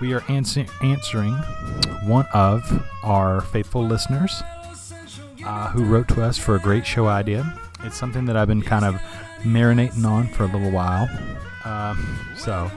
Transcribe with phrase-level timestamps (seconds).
[0.00, 1.34] we are answer- answering
[2.04, 2.62] one of
[3.02, 4.42] our faithful listeners
[5.44, 7.58] uh, who wrote to us for a great show idea.
[7.84, 8.96] It's something that I've been kind of
[9.42, 11.08] marinating on for a little while.
[11.64, 12.70] Um, so,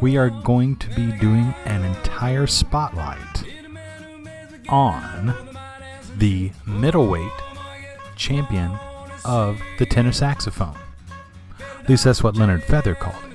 [0.00, 3.44] we are going to be doing an entire spotlight
[4.68, 5.34] on
[6.16, 7.32] the middleweight
[8.16, 8.78] champion
[9.24, 10.76] of the tenor saxophone.
[11.80, 13.27] At least that's what Leonard Feather called it.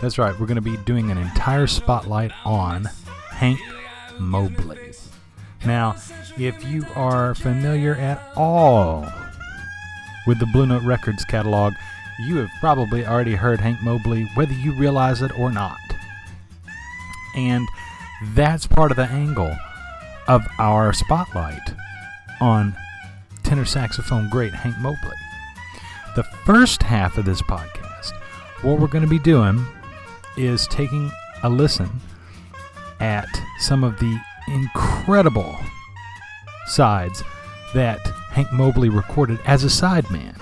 [0.00, 2.84] That's right, we're going to be doing an entire spotlight on
[3.30, 3.60] Hank
[4.18, 4.92] Mobley.
[5.64, 5.96] Now,
[6.36, 9.06] if you are familiar at all
[10.26, 11.72] with the Blue Note Records catalog,
[12.20, 15.78] you have probably already heard Hank Mobley, whether you realize it or not.
[17.34, 17.66] And
[18.34, 19.56] that's part of the angle
[20.28, 21.74] of our spotlight
[22.40, 22.76] on
[23.42, 25.16] tenor saxophone great Hank Mobley.
[26.14, 28.12] The first half of this podcast,
[28.62, 29.66] what we're going to be doing
[30.36, 31.10] is taking
[31.42, 31.90] a listen
[33.00, 34.18] at some of the
[34.48, 35.56] incredible
[36.66, 37.22] sides
[37.74, 40.40] that Hank Mobley recorded as a sideman.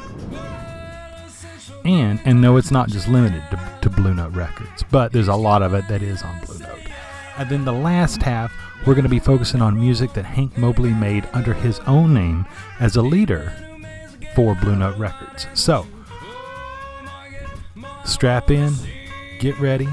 [1.85, 5.35] And and no, it's not just limited to, to Blue Note Records, but there's a
[5.35, 6.79] lot of it that is on Blue Note.
[7.39, 8.53] And then the last half,
[8.87, 12.47] we're going to be focusing on music that Hank Mobley made under his own name
[12.79, 13.53] as a leader
[14.35, 15.47] for Blue Note Records.
[15.55, 15.87] So,
[18.05, 18.75] strap in,
[19.43, 19.89] get ready,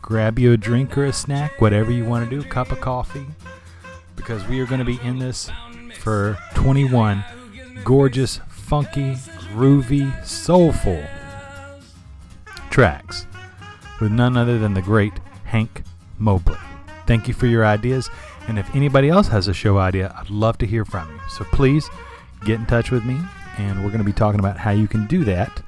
[0.00, 2.80] grab you a drink or a snack, whatever you want to do, a cup of
[2.80, 3.26] coffee,
[4.16, 5.50] because we are going to be in this
[5.98, 7.22] for 21
[7.84, 9.12] gorgeous, funky,
[9.52, 11.04] groovy, soulful
[12.70, 13.26] tracks
[14.00, 15.12] with none other than the great
[15.44, 15.82] Hank
[16.18, 16.56] Mobley.
[17.06, 18.08] Thank you for your ideas,
[18.48, 21.20] and if anybody else has a show idea, I'd love to hear from you.
[21.28, 21.86] So please
[22.46, 23.20] get in touch with me,
[23.58, 25.62] and we're going to be talking about how you can do that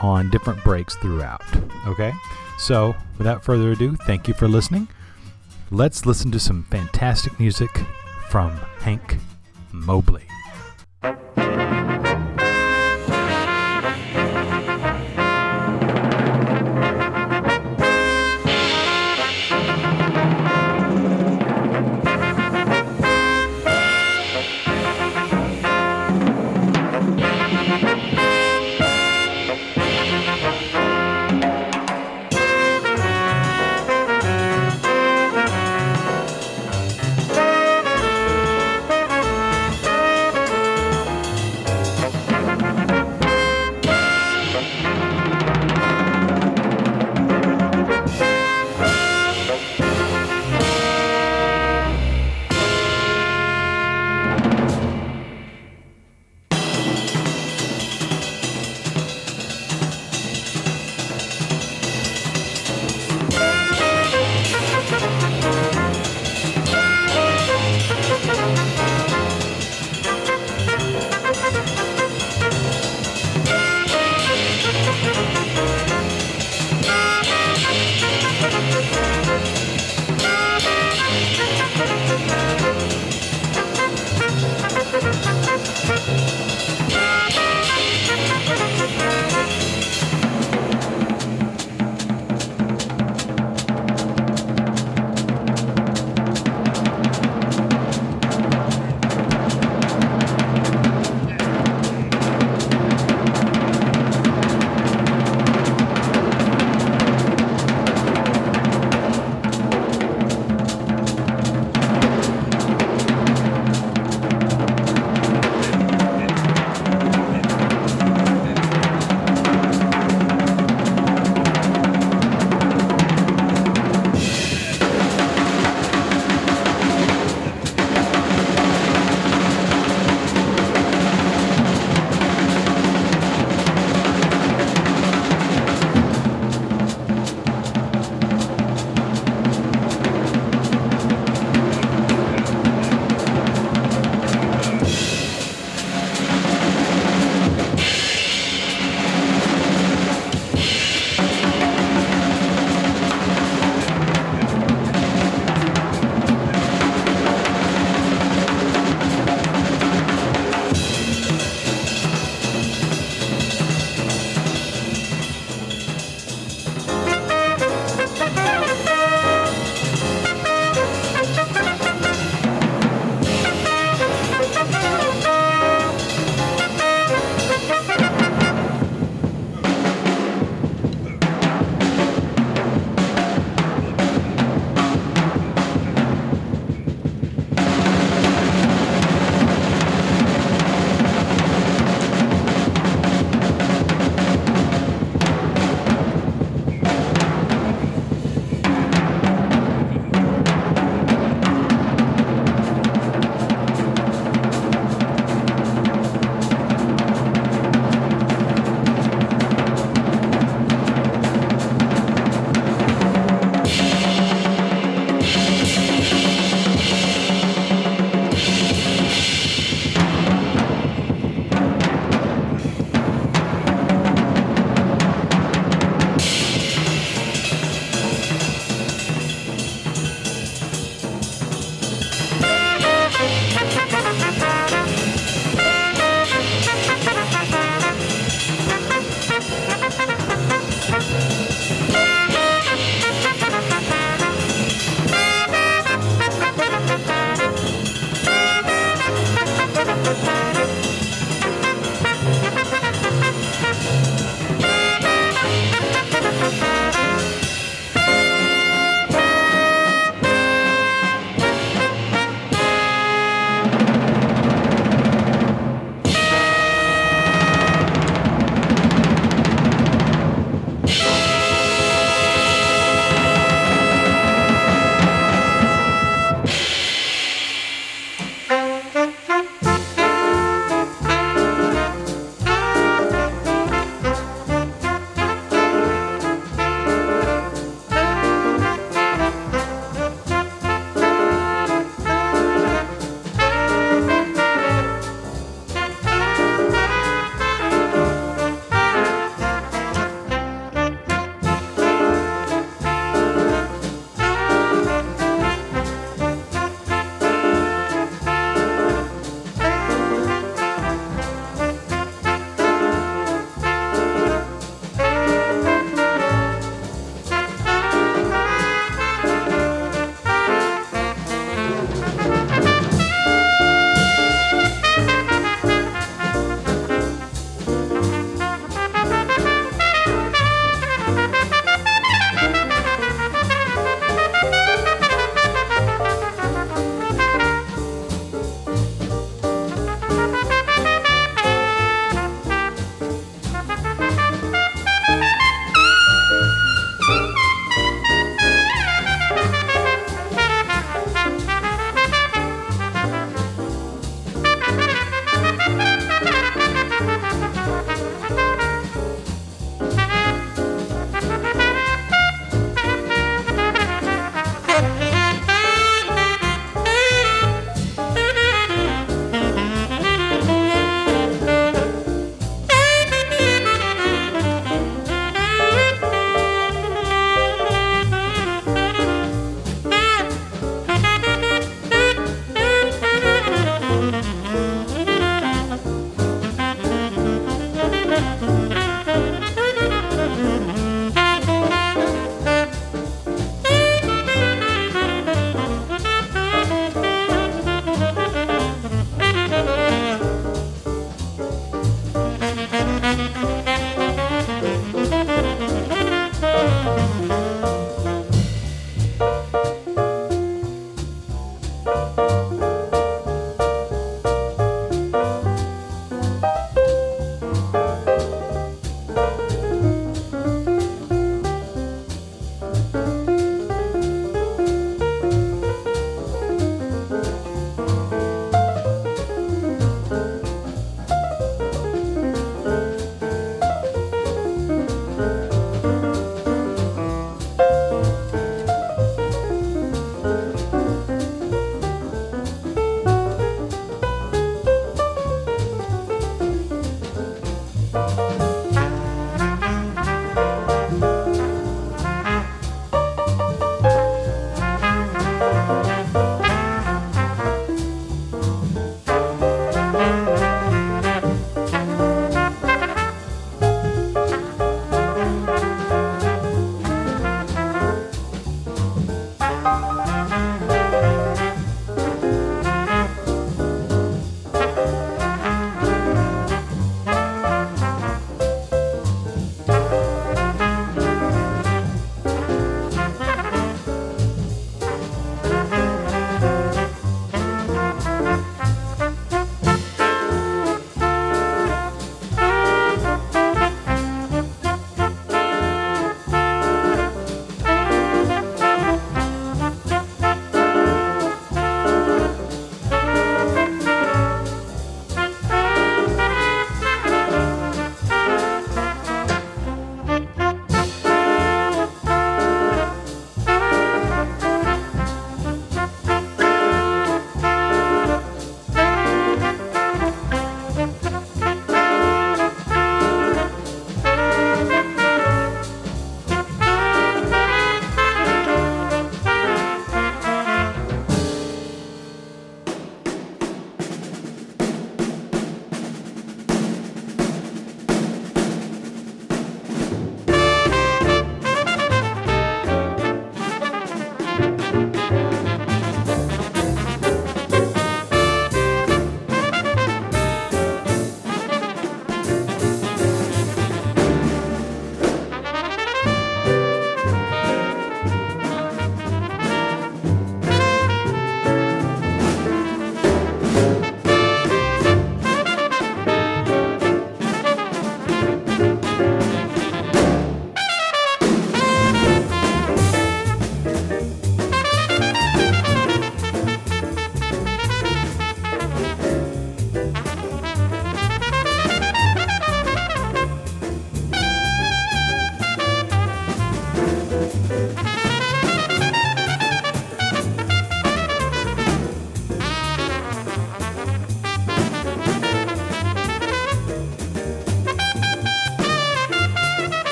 [0.00, 1.42] on different breaks throughout.
[1.86, 2.14] Okay?
[2.64, 4.88] So, without further ado, thank you for listening.
[5.70, 7.68] Let's listen to some fantastic music
[8.30, 9.18] from Hank
[9.70, 10.24] Mobley.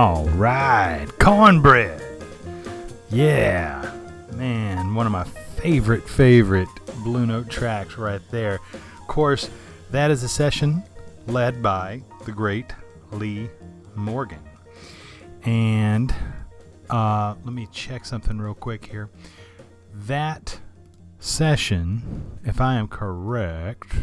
[0.00, 2.02] All right, cornbread.
[3.10, 3.94] Yeah,
[4.32, 6.70] man, one of my favorite, favorite
[7.04, 8.60] Blue Note tracks right there.
[8.72, 9.50] Of course,
[9.90, 10.82] that is a session
[11.26, 12.72] led by the great
[13.12, 13.50] Lee
[13.94, 14.40] Morgan.
[15.42, 16.14] And
[16.88, 19.10] uh, let me check something real quick here.
[19.92, 20.60] That
[21.18, 23.96] session, if I am correct,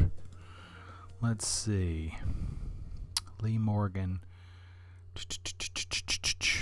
[1.23, 2.13] let's see.
[3.41, 4.19] Lee Morgan.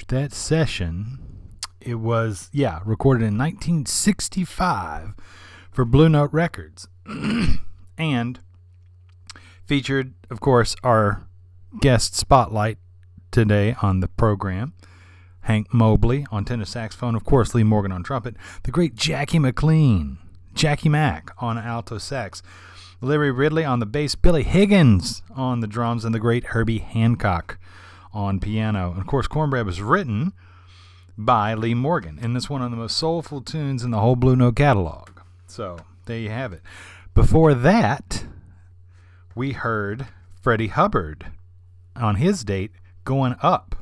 [0.10, 1.18] That session,
[1.82, 5.16] it was, yeah, recorded in 1965
[5.72, 6.88] for Blue Note Records.
[7.98, 8.40] and
[9.66, 11.26] featured, of course, our
[11.82, 12.78] guest spotlight
[13.32, 14.74] today on the program.
[15.42, 20.18] Hank Mobley on tenor saxophone, of course, Lee Morgan on trumpet, the great Jackie McLean,
[20.54, 22.44] Jackie Mack on alto sax,
[23.02, 27.60] Larry Ridley on the bass, Billy Higgins on the drums, and the great Herbie Hancock
[28.16, 28.92] on piano.
[28.92, 30.34] And of course, Cornbread was written
[31.18, 34.36] by Lee Morgan, and it's one of the most soulful tunes in the whole Blue
[34.36, 35.10] Note catalog.
[35.48, 36.62] So there you have it.
[37.14, 38.26] Before that,
[39.36, 40.08] we heard
[40.42, 41.28] Freddie Hubbard
[41.96, 42.72] on his date
[43.04, 43.76] going up.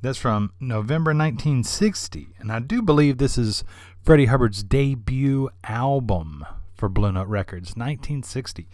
[0.00, 2.28] That's from November 1960.
[2.38, 3.64] And I do believe this is
[4.02, 8.68] Freddie Hubbard's debut album for Blue Note Records, 1960.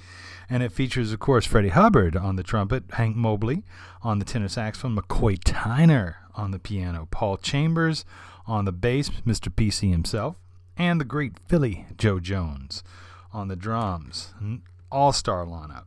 [0.48, 3.62] And it features, of course, Freddie Hubbard on the trumpet, Hank Mobley
[4.02, 8.04] on the tenor saxophone, McCoy Tyner on the piano, Paul Chambers
[8.46, 9.48] on the bass, Mr.
[9.48, 10.38] PC himself,
[10.76, 12.82] and the great Philly Joe Jones
[13.32, 14.34] on the drums.
[14.90, 15.84] All star lineup.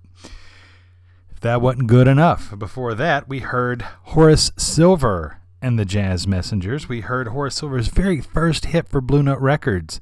[1.30, 6.90] If that wasn't good enough, before that, we heard Horace Silver and the Jazz Messengers.
[6.90, 10.00] We heard Horace Silver's very first hit for Blue Note Records.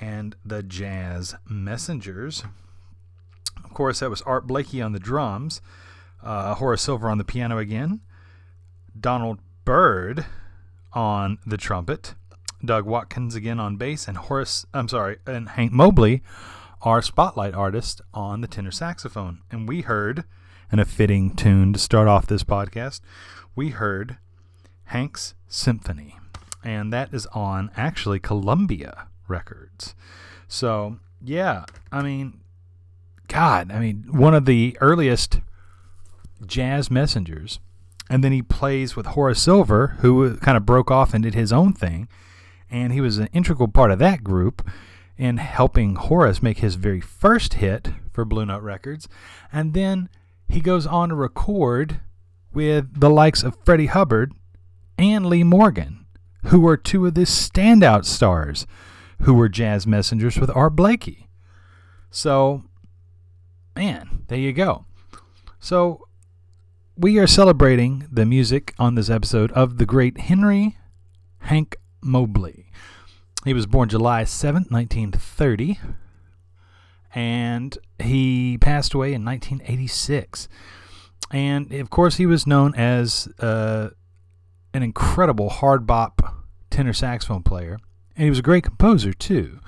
[0.00, 2.44] and the Jazz Messengers.
[3.74, 5.60] Of course, that was Art Blakey on the drums,
[6.22, 8.02] uh, Horace Silver on the piano again,
[8.98, 10.26] Donald Byrd
[10.92, 12.14] on the trumpet,
[12.64, 16.22] Doug Watkins again on bass, and Horace, I'm sorry, and Hank Mobley
[16.82, 19.40] our spotlight artist on the tenor saxophone.
[19.50, 20.22] And we heard,
[20.70, 23.00] in a fitting tune to start off this podcast,
[23.56, 24.18] we heard
[24.84, 26.16] Hank's Symphony.
[26.62, 29.96] And that is on actually Columbia Records.
[30.46, 32.38] So, yeah, I mean,
[33.28, 35.40] God, I mean, one of the earliest
[36.46, 37.58] jazz messengers.
[38.10, 41.52] And then he plays with Horace Silver, who kind of broke off and did his
[41.52, 42.08] own thing.
[42.70, 44.66] And he was an integral part of that group
[45.16, 49.08] in helping Horace make his very first hit for Blue Note Records.
[49.52, 50.08] And then
[50.48, 52.00] he goes on to record
[52.52, 54.32] with the likes of Freddie Hubbard
[54.98, 56.06] and Lee Morgan,
[56.46, 58.66] who were two of the standout stars
[59.22, 61.28] who were jazz messengers with Art Blakey.
[62.10, 62.64] So,
[63.76, 64.84] man, there you go.
[65.58, 66.06] So,
[66.96, 70.76] we are celebrating the music on this episode of the great Henry
[71.38, 72.70] Hank Mobley.
[73.44, 75.80] He was born July 7th, 1930,
[77.14, 80.48] and he passed away in 1986.
[81.32, 83.90] And of course, he was known as uh,
[84.72, 86.22] an incredible hard bop
[86.70, 87.78] tenor saxophone player,
[88.14, 89.58] and he was a great composer too.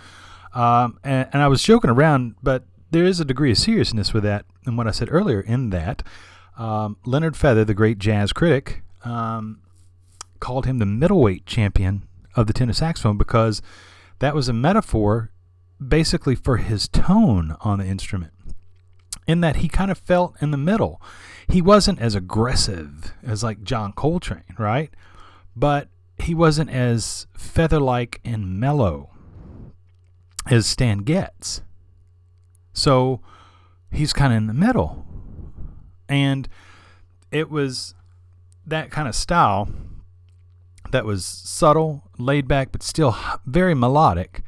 [0.55, 4.23] Um, and, and I was joking around, but there is a degree of seriousness with
[4.25, 6.03] that, and what I said earlier in that.
[6.57, 9.61] Um, Leonard Feather, the great jazz critic, um,
[10.41, 13.61] called him the middleweight champion of the tenor saxophone because
[14.19, 15.31] that was a metaphor
[15.87, 18.33] basically for his tone on the instrument
[19.27, 21.01] in that he kind of felt in the middle.
[21.49, 24.91] He wasn't as aggressive as like John Coltrane, right?
[25.55, 29.11] But he wasn't as feather like and mellow
[30.49, 31.63] as Stan Getz.
[32.77, 33.21] So
[33.91, 35.07] he's kind of in the middle.
[36.09, 36.47] And
[37.33, 37.95] it was
[38.67, 39.69] that kind of style
[40.93, 44.43] that was subtle, laid back, but still very melodic.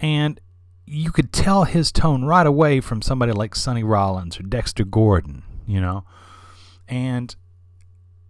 [0.00, 0.40] And
[0.86, 5.44] you could tell his tone right away from somebody like Sonny Rollins or Dexter Gordon,
[5.64, 6.04] you know.
[6.88, 7.34] And,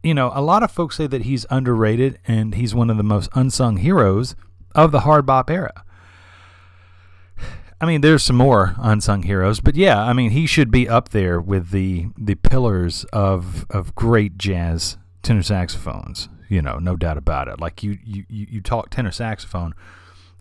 [0.02, 3.02] you know, a lot of folks say that he's underrated and he's one of the
[3.02, 4.36] most unsung heroes
[4.74, 5.84] of the hard bop era.
[7.80, 11.10] I mean, there's some more unsung heroes, but yeah, I mean, he should be up
[11.10, 17.18] there with the the pillars of of great jazz tenor saxophones, you know, no doubt
[17.18, 17.60] about it.
[17.60, 19.74] Like you, you, you talk tenor saxophone,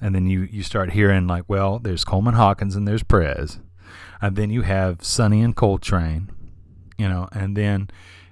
[0.02, 3.60] and then you, you start hearing like, well, there's Coleman Hawkins and there's Prez,
[4.22, 6.32] and then you have Sonny and Coltrane,
[6.98, 7.90] you know, and then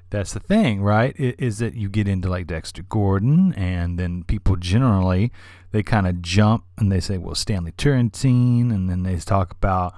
[0.10, 1.16] that's the thing, right?
[1.18, 5.32] Is that you get into like Dexter Gordon, and then people generally
[5.72, 9.94] they kind of jump and they say, well, Stanley Turrentine, and then they talk about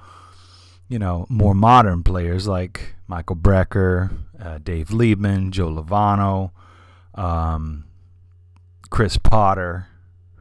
[0.87, 6.51] you know more modern players like Michael Brecker, uh, Dave Liebman, Joe Lovano,
[7.15, 7.85] um,
[8.89, 9.87] Chris Potter,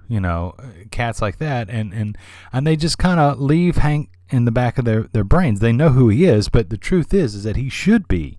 [0.09, 0.55] you know,
[0.91, 2.17] cats like that, and and
[2.53, 5.61] and they just kind of leave Hank in the back of their, their brains.
[5.61, 8.37] They know who he is, but the truth is is that he should be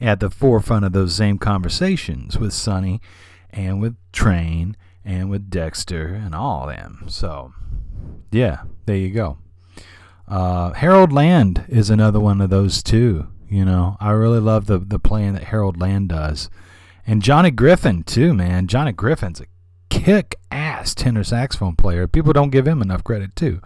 [0.00, 3.00] at the forefront of those same conversations with Sonny
[3.50, 7.04] and with Train and with Dexter and all of them.
[7.08, 7.52] So,
[8.30, 9.38] yeah, there you go.
[10.26, 13.28] Uh, Harold Land is another one of those too.
[13.48, 16.48] You know, I really love the the playing that Harold Land does,
[17.06, 18.32] and Johnny Griffin too.
[18.32, 19.46] Man, Johnny Griffin's a
[19.90, 22.06] kick ass tenor saxophone player.
[22.06, 23.60] People don't give him enough credit too.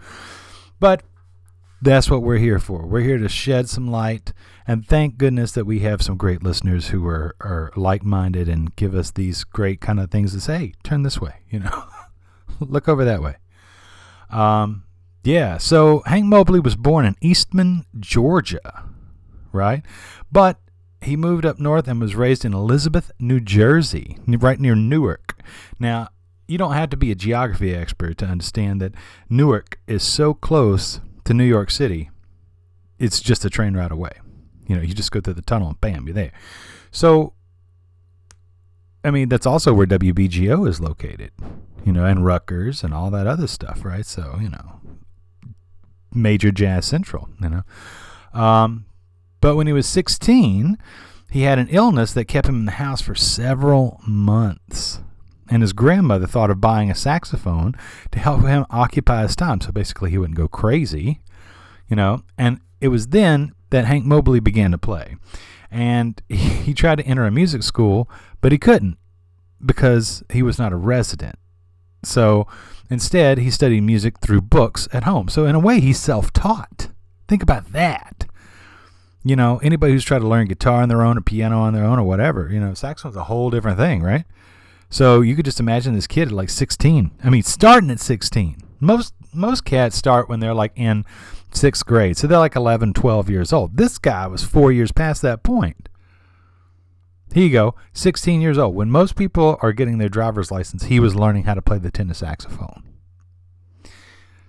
[0.79, 1.01] But
[1.81, 2.85] that's what we're here for.
[2.85, 4.33] We're here to shed some light,
[4.67, 8.75] and thank goodness that we have some great listeners who are, are like minded and
[8.75, 10.57] give us these great kind of things to say.
[10.57, 11.85] Hey, turn this way, you know,
[12.59, 13.35] look over that way.
[14.29, 14.83] Um,
[15.23, 18.85] yeah, so Hank Mobley was born in Eastman, Georgia,
[19.51, 19.83] right?
[20.31, 20.59] But
[21.01, 25.39] he moved up north and was raised in Elizabeth, New Jersey, right near Newark.
[25.79, 26.09] Now,
[26.47, 28.93] you don't have to be a geography expert to understand that
[29.29, 32.09] Newark is so close to New York City,
[32.97, 34.13] it's just a train ride away.
[34.67, 36.31] You know, you just go through the tunnel and bam, you're there.
[36.89, 37.33] So,
[39.03, 41.31] I mean, that's also where WBGO is located,
[41.85, 44.07] you know, and Rutgers and all that other stuff, right?
[44.07, 44.81] So, you know,
[46.11, 47.63] major jazz central, you know.
[48.33, 48.85] Um,
[49.39, 50.79] but when he was 16,
[51.29, 55.01] he had an illness that kept him in the house for several months
[55.49, 57.75] and his grandmother thought of buying a saxophone
[58.11, 59.61] to help him occupy his time.
[59.61, 61.21] So basically, he wouldn't go crazy,
[61.87, 62.23] you know.
[62.37, 65.15] And it was then that Hank Mobley began to play.
[65.71, 68.09] And he tried to enter a music school,
[68.41, 68.97] but he couldn't
[69.65, 71.37] because he was not a resident.
[72.03, 72.47] So
[72.89, 75.27] instead, he studied music through books at home.
[75.27, 76.89] So, in a way, he's self taught.
[77.27, 78.25] Think about that.
[79.23, 81.83] You know, anybody who's tried to learn guitar on their own or piano on their
[81.83, 84.23] own or whatever, you know, saxophone's a whole different thing, right?
[84.89, 87.11] So you could just imagine this kid at like 16.
[87.23, 88.57] I mean, starting at 16.
[88.79, 91.05] Most most cats start when they're like in
[91.51, 93.77] sixth grade, so they're like 11, 12 years old.
[93.77, 95.89] This guy was four years past that point.
[97.33, 98.73] Here you go, 16 years old.
[98.73, 101.91] When most people are getting their driver's license, he was learning how to play the
[101.91, 102.83] tenor saxophone.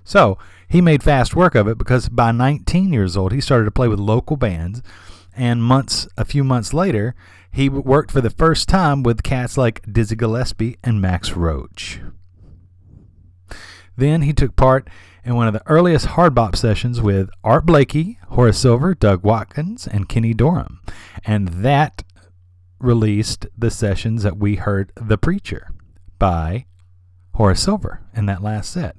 [0.03, 3.71] So he made fast work of it because by 19 years old, he started to
[3.71, 4.83] play with local bands.
[5.37, 7.15] And months, a few months later,
[7.53, 12.01] he worked for the first time with cats like Dizzy Gillespie and Max Roach.
[13.97, 14.89] Then he took part
[15.25, 19.87] in one of the earliest hard bop sessions with Art Blakey, Horace Silver, Doug Watkins,
[19.87, 20.81] and Kenny Dorham.
[21.25, 22.03] And that
[22.79, 25.71] released the sessions that we heard The Preacher
[26.19, 26.67] by
[27.35, 28.97] Horace Silver in that last set.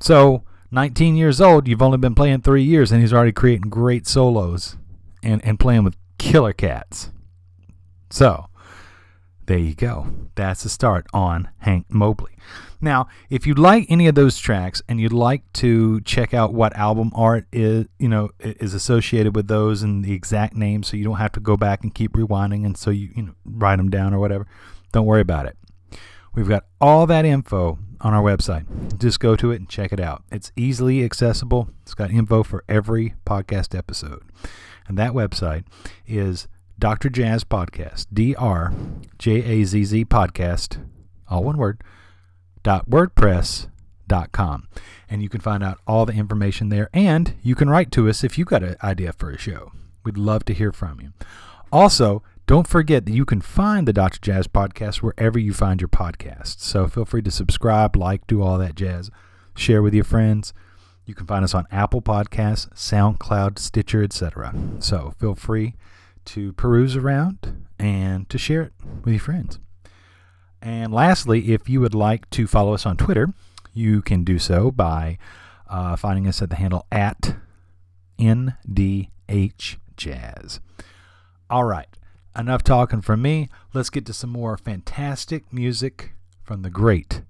[0.00, 4.08] So, 19 years old, you've only been playing three years, and he's already creating great
[4.08, 4.76] solos
[5.22, 7.12] and, and playing with killer cats.
[8.14, 8.46] So,
[9.46, 10.06] there you go.
[10.36, 12.30] That's the start on Hank Mobley.
[12.80, 16.76] Now, if you like any of those tracks and you'd like to check out what
[16.76, 21.02] album art is, you know, is associated with those and the exact name, so you
[21.02, 23.90] don't have to go back and keep rewinding, and so you, you know, write them
[23.90, 24.46] down or whatever.
[24.92, 25.56] Don't worry about it.
[26.36, 28.96] We've got all that info on our website.
[28.96, 30.22] Just go to it and check it out.
[30.30, 31.68] It's easily accessible.
[31.82, 34.22] It's got info for every podcast episode.
[34.86, 35.64] And that website
[36.06, 36.46] is
[36.78, 37.08] Dr.
[37.08, 38.72] Jazz Podcast, D R
[39.18, 40.84] J A Z Z Podcast,
[41.28, 41.82] all one word,
[42.62, 43.68] dot WordPress
[44.06, 44.68] dot com.
[45.08, 46.90] And you can find out all the information there.
[46.92, 49.72] And you can write to us if you've got an idea for a show.
[50.04, 51.12] We'd love to hear from you.
[51.72, 54.18] Also, don't forget that you can find the Dr.
[54.20, 56.60] Jazz Podcast wherever you find your podcasts.
[56.60, 59.10] So feel free to subscribe, like, do all that jazz,
[59.56, 60.52] share with your friends.
[61.06, 64.54] You can find us on Apple Podcasts, SoundCloud, Stitcher, etc.
[64.78, 65.74] So feel free
[66.26, 68.72] to peruse around and to share it
[69.04, 69.58] with your friends.
[70.60, 73.34] And lastly, if you would like to follow us on Twitter,
[73.74, 75.18] you can do so by
[75.68, 77.36] uh, finding us at the handle at
[78.18, 79.08] NDHJazz.
[81.50, 81.88] All right,
[82.36, 83.48] enough talking from me.
[83.74, 87.22] Let's get to some more fantastic music from the great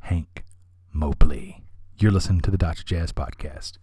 [0.00, 0.44] Hank
[0.92, 1.62] Mobley.
[1.96, 2.84] You're listening to the Dr.
[2.84, 3.78] Jazz Podcast.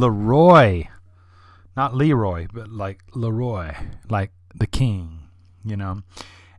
[0.00, 0.84] Leroy,
[1.76, 3.74] not Leroy, but like Leroy,
[4.08, 5.28] like the king,
[5.62, 6.02] you know.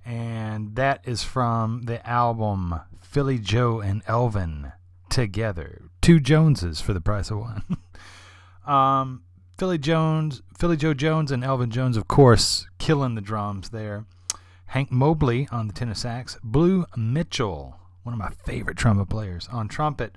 [0.05, 4.73] And that is from the album Philly Joe and Elvin
[5.09, 5.89] Together.
[6.01, 7.63] Two Joneses for the price of one.
[8.65, 9.23] um,
[9.57, 14.05] Philly Jones, Philly Joe Jones, and Elvin Jones, of course, killing the drums there.
[14.67, 16.37] Hank Mobley on the tenor sax.
[16.43, 20.15] Blue Mitchell, one of my favorite trumpet players, on trumpet.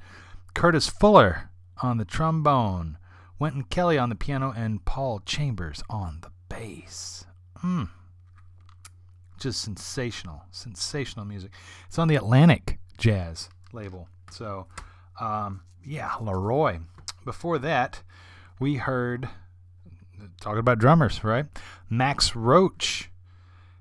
[0.54, 1.50] Curtis Fuller
[1.82, 2.98] on the trombone.
[3.38, 7.24] Wynton Kelly on the piano, and Paul Chambers on the bass.
[7.62, 7.88] Mm.
[9.38, 11.50] Just sensational, sensational music.
[11.86, 14.08] It's on the Atlantic Jazz label.
[14.30, 14.66] So,
[15.20, 16.78] um, yeah, Leroy.
[17.24, 18.02] Before that,
[18.60, 19.28] we heard,
[20.40, 21.46] talking about drummers, right?
[21.90, 23.10] Max Roach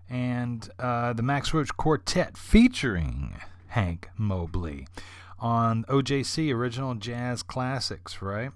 [0.09, 3.35] and uh, the Max Roach Quartet featuring
[3.67, 4.87] Hank Mobley
[5.39, 8.51] on OJC Original Jazz Classics, right?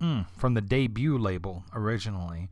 [0.00, 2.50] Mm, from the debut label originally.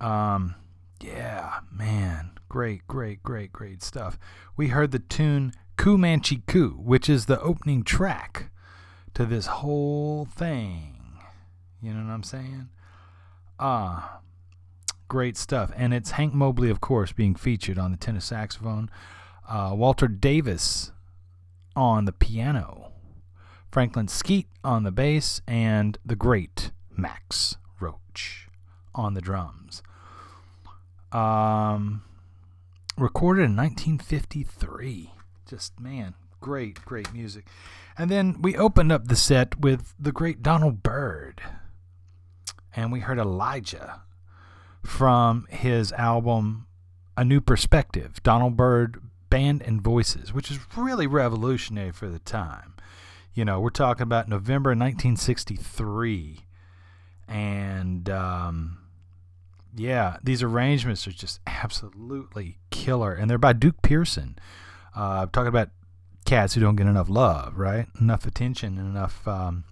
[0.00, 0.54] Um,
[1.00, 4.18] yeah, man, great, great, great, great stuff.
[4.56, 8.50] We heard the tune Comanche Coo, which is the opening track
[9.14, 11.18] to this whole thing.
[11.82, 12.68] You know what I'm saying?
[13.58, 14.20] Ah,
[15.08, 15.70] great stuff.
[15.76, 18.90] And it's Hank Mobley, of course, being featured on the tenor saxophone,
[19.48, 20.92] uh, Walter Davis
[21.74, 22.85] on the piano,
[23.76, 28.48] Franklin Skeete on the bass, and the great Max Roach
[28.94, 29.82] on the drums.
[31.12, 32.02] Um,
[32.96, 35.12] recorded in 1953.
[35.46, 37.48] Just, man, great, great music.
[37.98, 41.42] And then we opened up the set with the great Donald Byrd.
[42.74, 44.00] And we heard Elijah
[44.86, 46.66] from his album
[47.14, 52.72] A New Perspective, Donald Byrd Band and Voices, which is really revolutionary for the time.
[53.36, 56.46] You know, we're talking about November 1963.
[57.28, 58.78] And um,
[59.76, 63.12] yeah, these arrangements are just absolutely killer.
[63.12, 64.38] And they're by Duke Pearson.
[64.94, 65.68] Uh, talking about
[66.24, 67.86] cats who don't get enough love, right?
[68.00, 69.64] Enough attention and enough, um,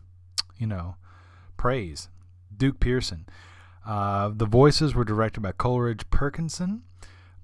[0.59, 0.97] you know,
[1.57, 2.11] praise.
[2.55, 3.27] Duke Pearson.
[3.87, 6.83] Uh, the voices were directed by Coleridge Perkinson,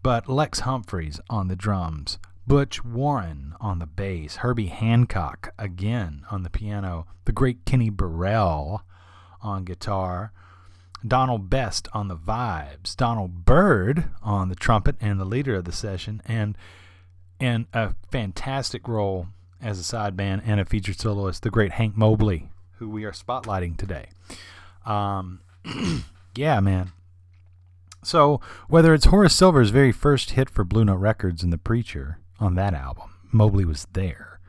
[0.02, 2.18] but Lex Humphries on the drums,
[2.50, 8.82] Butch Warren on the bass, Herbie Hancock again on the piano, the great Kenny Burrell
[9.40, 10.32] on guitar,
[11.06, 15.70] Donald Best on the vibes, Donald Byrd on the trumpet and the leader of the
[15.70, 16.58] session, and
[17.38, 19.28] in a fantastic role
[19.62, 22.48] as a side and a featured soloist, the great Hank Mobley,
[22.78, 24.08] who we are spotlighting today.
[24.84, 25.38] Um,
[26.34, 26.90] yeah, man.
[28.02, 32.18] So, whether it's Horace Silver's very first hit for Blue Note Records and The Preacher
[32.40, 34.40] on that album, Mobley was there.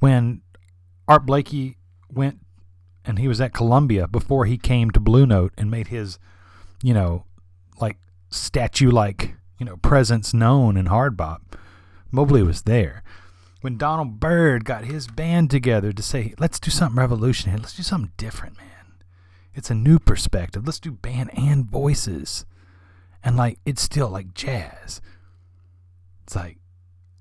[0.00, 0.42] When
[1.08, 1.76] Art Blakey
[2.10, 2.40] went
[3.04, 6.18] and he was at Columbia before he came to Blue Note and made his,
[6.82, 7.24] you know,
[7.80, 7.98] like
[8.30, 11.56] statue like, you know, presence known in hard bop,
[12.10, 13.02] Mobley was there.
[13.60, 17.82] When Donald Byrd got his band together to say, let's do something revolutionary, let's do
[17.82, 18.68] something different, man.
[19.54, 20.66] It's a new perspective.
[20.66, 22.44] Let's do band and voices.
[23.22, 25.00] And like it's still like jazz.
[26.24, 26.58] It's like,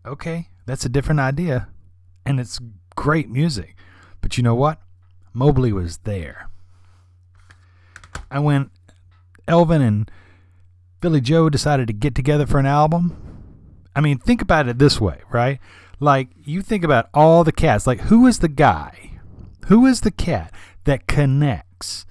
[0.05, 1.67] okay, that's a different idea.
[2.25, 2.59] And it's
[2.95, 3.75] great music.
[4.21, 4.79] But you know what?
[5.33, 6.49] Mobley was there.
[8.31, 8.71] And when
[9.47, 10.11] Elvin and
[11.01, 13.17] Philly Joe decided to get together for an album,
[13.95, 15.59] I mean, think about it this way, right?
[15.99, 17.85] Like, you think about all the cats.
[17.85, 19.19] Like, who is the guy?
[19.67, 20.53] Who is the cat
[20.85, 22.05] that connects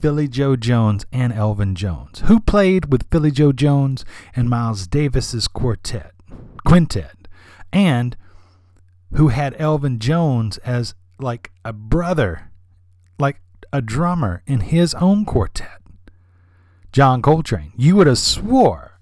[0.00, 5.48] Philly Joe Jones and Elvin Jones, who played with Philly Joe Jones and Miles Davis's
[5.48, 6.12] quartet,
[6.66, 7.25] quintet,
[7.72, 8.16] and
[9.12, 12.50] who had Elvin Jones as like a brother,
[13.18, 13.40] like
[13.72, 15.80] a drummer in his own quartet.
[16.92, 17.72] John Coltrane.
[17.76, 18.98] You would have swore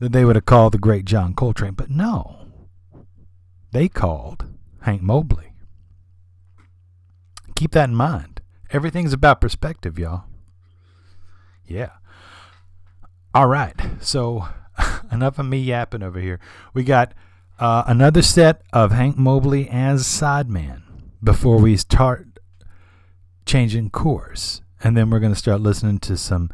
[0.00, 2.48] that they would have called the great John Coltrane, but no.
[3.70, 4.46] They called
[4.80, 5.52] Hank Mobley.
[7.54, 8.40] Keep that in mind.
[8.70, 10.24] Everything's about perspective, y'all.
[11.64, 11.90] Yeah.
[13.32, 13.76] All right.
[14.00, 14.48] So,
[15.12, 16.40] enough of me yapping over here.
[16.74, 17.14] We got
[17.62, 20.82] uh, another set of Hank Mobley as sideman
[21.22, 22.40] before we start
[23.46, 24.62] changing course.
[24.82, 26.50] And then we're going to start listening to some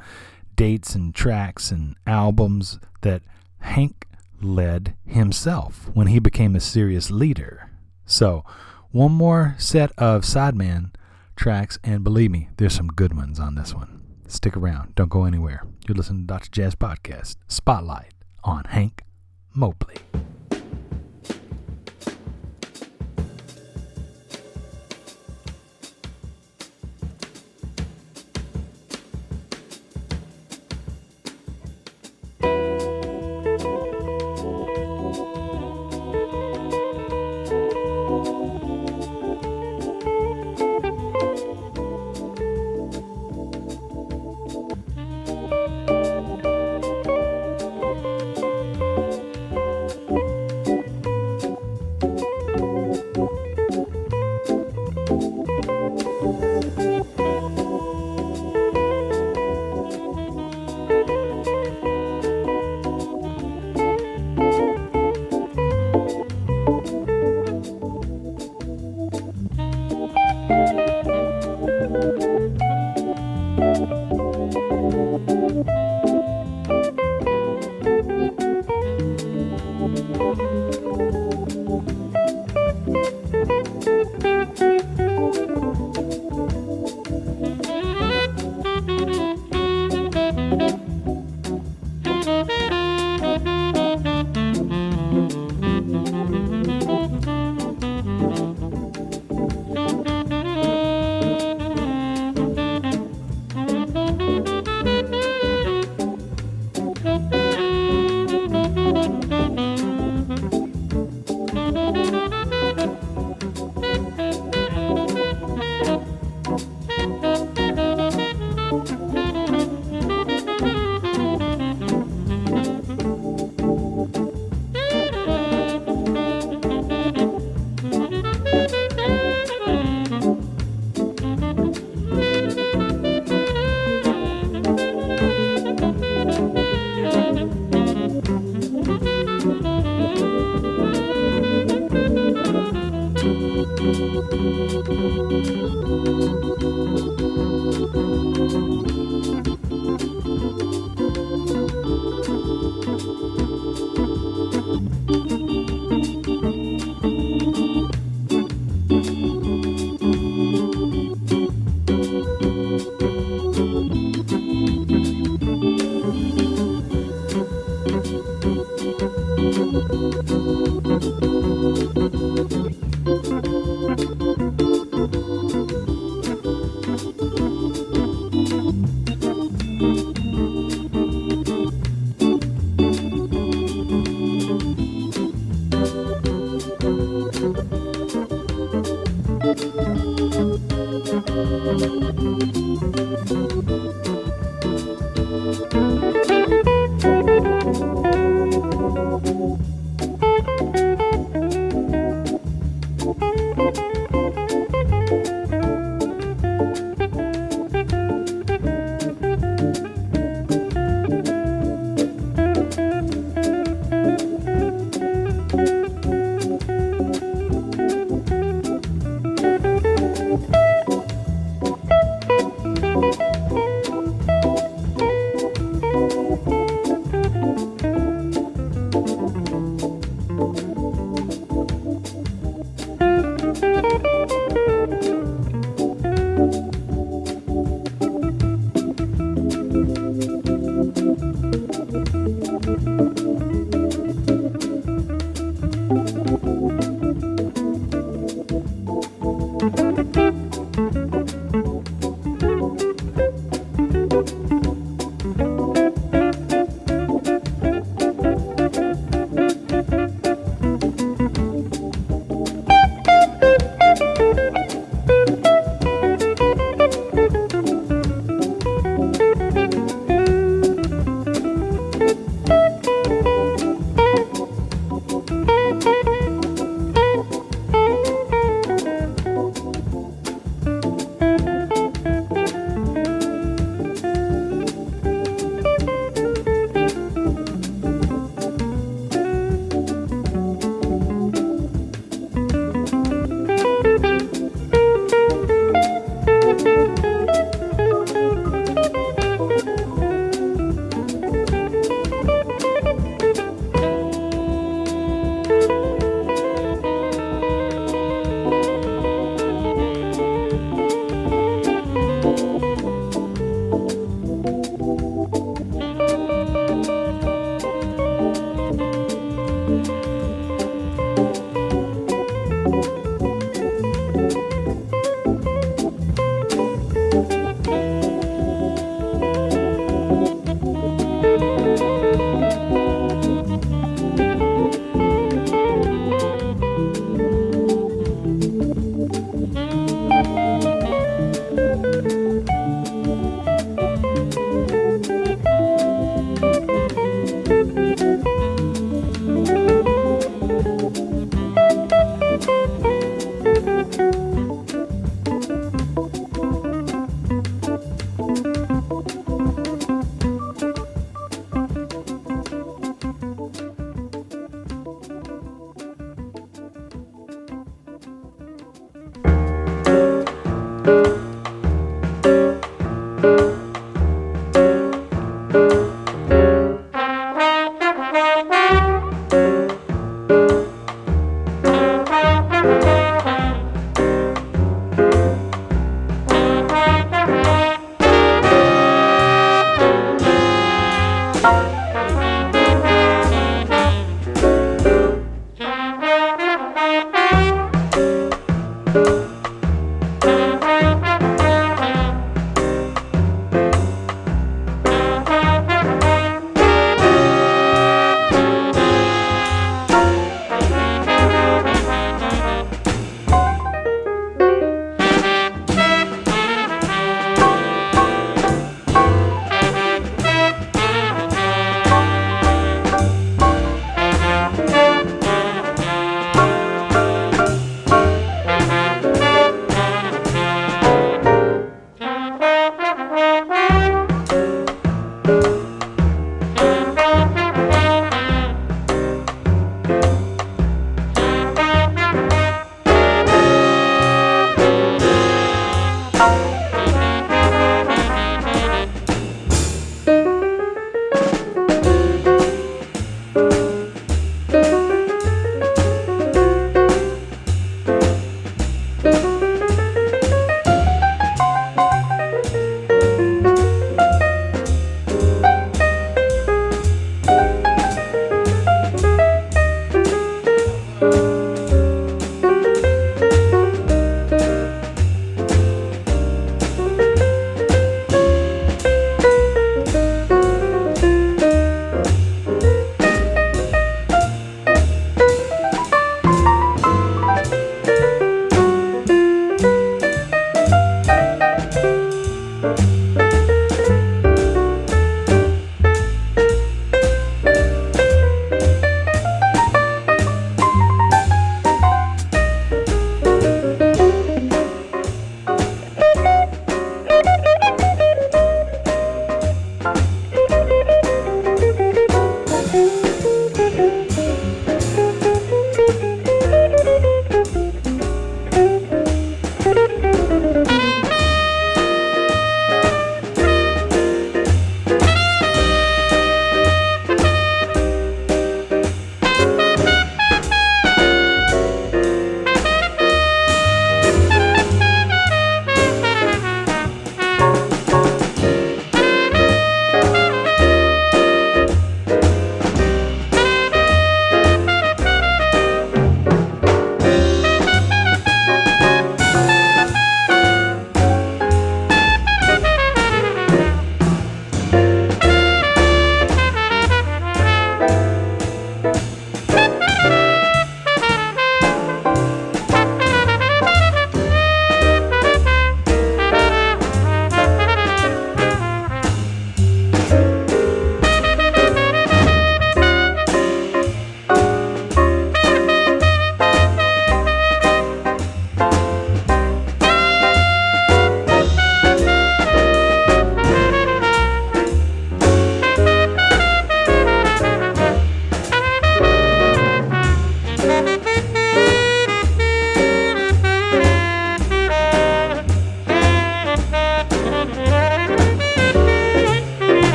[0.55, 3.23] dates and tracks and albums that
[3.61, 4.07] Hank
[4.43, 7.71] led himself when he became a serious leader.
[8.05, 8.45] So,
[8.91, 10.95] one more set of sideman
[11.37, 14.03] tracks, and believe me, there's some good ones on this one.
[14.27, 14.95] Stick around.
[14.95, 15.65] Don't go anywhere.
[15.87, 16.51] You're listening to Dr.
[16.51, 18.13] Jazz Podcast Spotlight
[18.45, 19.05] on Hank
[19.55, 19.97] Mobley.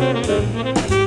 [0.00, 0.97] Música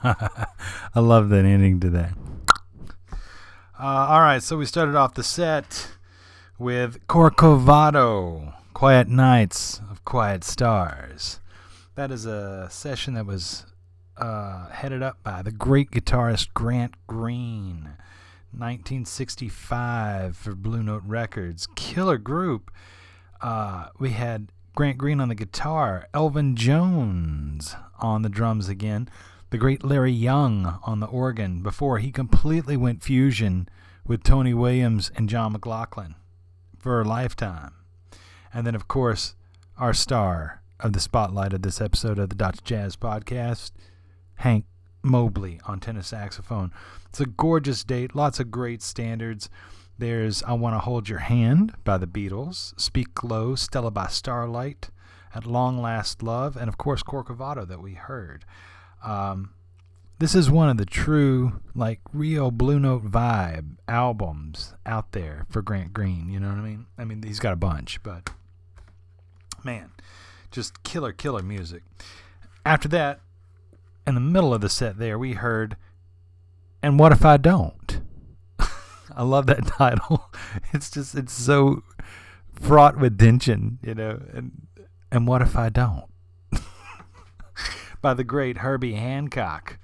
[0.04, 2.12] I love that ending to that.
[3.80, 5.88] Uh, all right, so we started off the set
[6.58, 11.40] with Corcovado, Quiet Nights of Quiet Stars.
[11.94, 13.66] That is a session that was
[14.16, 17.96] uh, headed up by the great guitarist Grant Green.
[18.50, 21.68] 1965 for Blue Note Records.
[21.76, 22.70] Killer group.
[23.40, 29.08] Uh, we had Grant Green on the guitar, Elvin Jones on the drums again,
[29.50, 33.68] the great Larry Young on the organ before he completely went fusion
[34.06, 36.14] with Tony Williams and John McLaughlin
[36.78, 37.72] for a lifetime.
[38.52, 39.34] And then, of course,
[39.78, 42.60] our star of the spotlight of this episode of the Dr.
[42.62, 43.72] Jazz podcast,
[44.36, 44.64] Hank
[45.02, 46.72] Mobley on tenor saxophone.
[47.08, 49.48] It's a gorgeous date, lots of great standards.
[49.96, 54.90] There's I Want to Hold Your Hand by the Beatles, Speak Low, Stella by Starlight,
[55.34, 58.44] At Long Last Love, and of course Corcovado that we heard.
[59.04, 59.54] Um,
[60.18, 65.62] this is one of the true, like, real Blue Note vibe albums out there for
[65.62, 66.28] Grant Green.
[66.28, 66.86] You know what I mean?
[66.98, 68.30] I mean, he's got a bunch, but
[69.62, 69.92] man,
[70.50, 71.82] just killer, killer music.
[72.66, 73.20] After that,
[74.06, 75.76] in the middle of the set there, we heard
[76.82, 78.00] And What If I Don't?
[79.14, 80.30] I love that title.
[80.72, 81.84] It's just, it's so
[82.60, 84.20] fraught with tension, you know.
[84.34, 84.66] And,
[85.12, 86.06] and What If I Don't?
[88.00, 89.78] By the great Herbie Hancock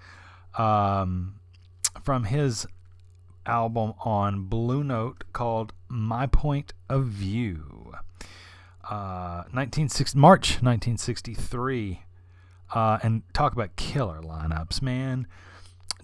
[0.57, 1.41] um,
[2.03, 2.67] from his
[3.47, 7.93] album on Blue Note called My Point of View.
[8.89, 12.03] Uh, 1960, March 1963
[12.75, 15.27] uh, and talk about killer lineups, man.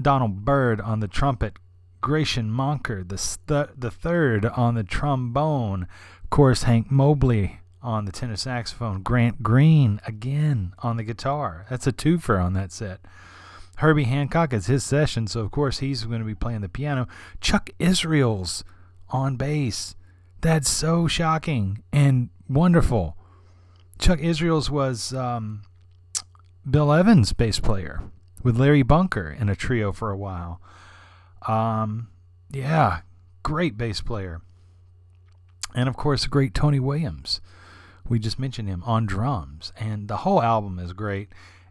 [0.01, 1.59] Donald Byrd on the trumpet,
[2.03, 5.87] Grachan Moncur the the third on the trombone,
[6.25, 11.67] of course Hank Mobley on the tenor saxophone, Grant Green again on the guitar.
[11.71, 13.01] That's a twofer on that set.
[13.77, 17.09] Herbie Hancock is his session, so of course he's going to be playing the piano.
[17.41, 18.63] Chuck Israels
[19.09, 19.95] on bass.
[20.43, 23.17] That's so shocking and wonderful.
[23.99, 25.63] Chuck Israels was um,
[26.69, 28.03] Bill Evans' bass player
[28.43, 30.61] with Larry Bunker in a trio for a while.
[31.49, 32.09] Um,
[32.51, 33.01] yeah,
[33.43, 34.43] great bass player.
[35.75, 37.41] And of course, the great Tony Williams.
[38.11, 39.73] We just mentioned him on drums.
[39.79, 41.29] And the whole album is great.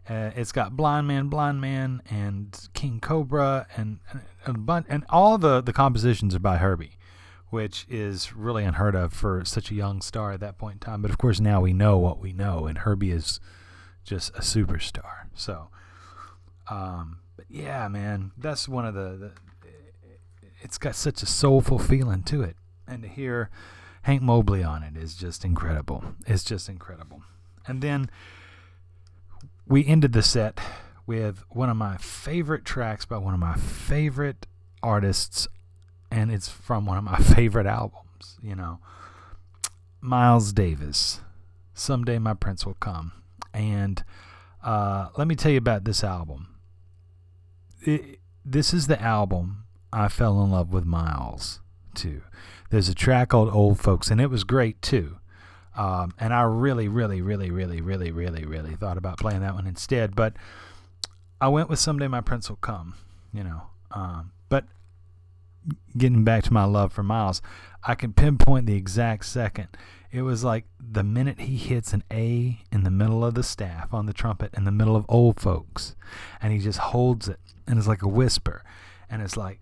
[0.08, 4.00] Uh, it's got Blind Man, Blind Man, and King Cobra, and
[4.46, 6.96] and, bunch, and all the, the compositions are by Herbie,
[7.50, 11.02] which is really unheard of for such a young star at that point in time.
[11.02, 13.38] But of course, now we know what we know, and Herbie is
[14.02, 15.28] just a superstar.
[15.34, 15.68] So,
[16.70, 19.32] um, but yeah, man, that's one of the, the.
[20.62, 22.56] It's got such a soulful feeling to it,
[22.88, 23.50] and to hear
[24.02, 26.04] Hank Mobley on it is just incredible.
[26.26, 27.22] It's just incredible.
[27.66, 28.10] And then
[29.66, 30.58] we ended the set
[31.06, 34.46] with one of my favorite tracks by one of my favorite
[34.82, 35.46] artists,
[36.10, 38.78] and it's from one of my favorite albums, you know.
[40.00, 41.20] Miles Davis.
[41.74, 43.12] Someday My Prince Will Come.
[43.52, 44.04] And
[44.62, 46.48] uh, let me tell you about this album.
[47.82, 51.60] It, this is the album I fell in love with Miles
[51.96, 52.22] to.
[52.70, 55.16] There's a track called Old Folks, and it was great too.
[55.76, 59.66] Um, and I really, really, really, really, really, really, really thought about playing that one
[59.66, 60.16] instead.
[60.16, 60.34] But
[61.40, 62.94] I went with Someday My Prince Will Come,
[63.32, 63.62] you know.
[63.90, 64.66] Um, but
[65.96, 67.42] getting back to my love for Miles,
[67.82, 69.68] I can pinpoint the exact second.
[70.12, 73.94] It was like the minute he hits an A in the middle of the staff
[73.94, 75.94] on the trumpet in the middle of old folks,
[76.42, 78.64] and he just holds it, and it's like a whisper,
[79.08, 79.60] and it's like,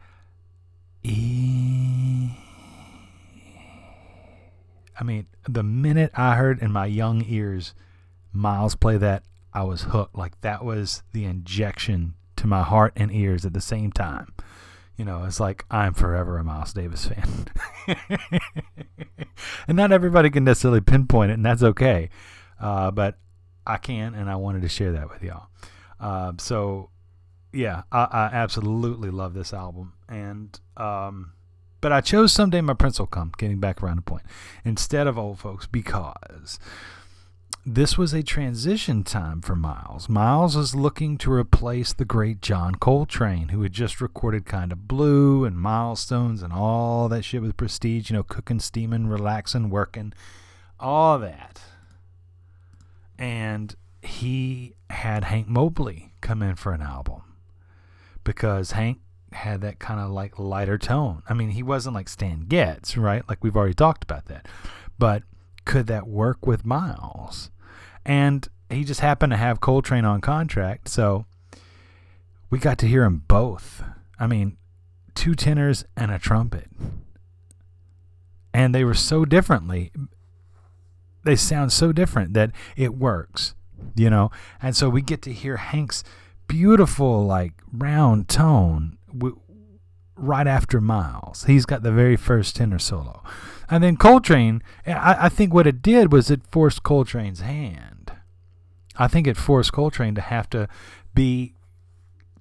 [1.03, 2.31] E.
[4.99, 7.75] I mean, the minute I heard in my young ears
[8.33, 10.17] Miles play that, I was hooked.
[10.17, 14.35] Like that was the injection to my heart and ears at the same time.
[14.97, 17.47] You know, it's like I'm forever a Miles Davis fan.
[19.69, 22.11] and not everybody can necessarily pinpoint it, and that's okay.
[22.61, 23.19] Uh, but
[23.67, 25.47] I can, and I wanted to share that with y'all.
[26.01, 26.91] Uh, so,
[27.53, 29.93] yeah, I, I, absolutely love this album.
[30.09, 31.33] And, um,
[31.81, 34.25] but I chose Someday My Prince Will Come, getting back around the point,
[34.65, 36.59] instead of Old Folks because
[37.65, 40.09] this was a transition time for Miles.
[40.09, 44.89] Miles was looking to replace the great John Coltrane, who had just recorded Kind of
[44.89, 50.15] Blue and Milestones and all that shit with prestige, you know, cooking, steaming, relaxing, working,
[50.81, 51.61] all that.
[53.19, 57.23] And he had Hank Mobley come in for an album
[58.25, 59.01] because Hank
[59.33, 61.23] had that kind of like lighter tone.
[61.29, 63.23] I mean, he wasn't like Stan Getz, right?
[63.29, 64.47] Like we've already talked about that.
[64.99, 65.23] But
[65.65, 67.51] could that work with Miles?
[68.05, 71.27] And he just happened to have Coltrane on contract, so
[72.51, 73.83] we got to hear them both.
[74.19, 74.57] I mean,
[75.15, 76.69] two tenors and a trumpet.
[78.53, 79.93] And they were so differently.
[81.25, 83.55] They sound so different that it works,
[83.95, 84.31] you know?
[84.61, 86.03] And so we get to hear Hank's
[86.47, 89.41] beautiful, like, round tone w-
[90.17, 91.45] right after Miles.
[91.45, 93.23] He's got the very first tenor solo.
[93.71, 98.13] And then Coltrane, eh, I, I think what it did was it forced Coltrane's hand.
[98.97, 100.69] I think it forced Coltrane to have to
[101.15, 101.55] be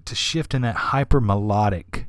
[0.04, 2.06] to shift in that hyper melodic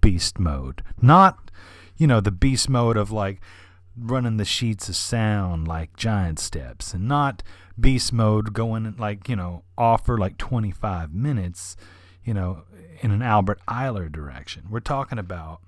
[0.00, 0.82] beast mode.
[1.00, 1.50] Not,
[1.96, 3.40] you know, the beast mode of like
[3.96, 7.42] running the sheets of sound like giant steps and not
[7.78, 11.76] beast mode going like, you know, off for like 25 minutes,
[12.28, 12.62] you know,
[13.00, 14.64] in an Albert Ayler direction.
[14.68, 15.62] We're talking about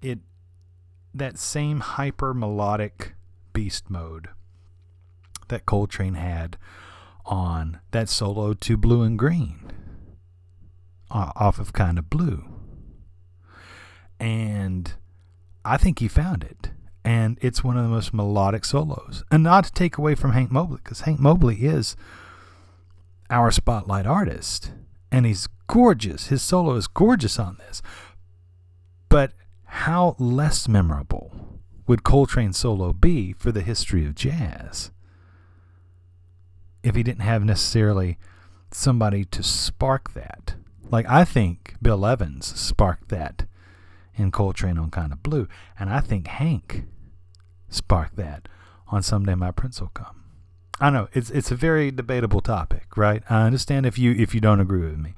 [0.00, 0.20] it
[1.12, 3.12] that same hyper melodic
[3.52, 4.28] beast mode
[5.48, 6.56] that Coltrane had
[7.26, 9.70] on that solo to Blue and Green
[11.10, 12.46] off of Kind of Blue.
[14.18, 14.94] And
[15.62, 16.70] I think he found it.
[17.04, 19.24] And it's one of the most melodic solos.
[19.30, 21.96] And not to take away from Hank Mobley, because Hank Mobley is
[23.28, 24.72] our spotlight artist.
[25.12, 26.28] And he's gorgeous.
[26.28, 27.82] His solo is gorgeous on this.
[29.08, 29.32] But
[29.64, 34.90] how less memorable would Coltrane's solo be for the history of jazz?
[36.82, 38.18] If he didn't have necessarily
[38.70, 40.54] somebody to spark that.
[40.90, 43.46] Like I think Bill Evans sparked that
[44.14, 45.48] in Coltrane on Kind of Blue,
[45.78, 46.84] and I think Hank
[47.68, 48.48] sparked that
[48.88, 50.22] on Someday My Prince Will Come.
[50.80, 53.22] I know it's it's a very debatable topic, right?
[53.30, 55.14] I understand if you if you don't agree with me,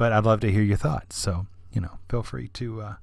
[0.00, 1.18] but I'd love to hear your thoughts.
[1.18, 2.94] So you know, feel free to uh,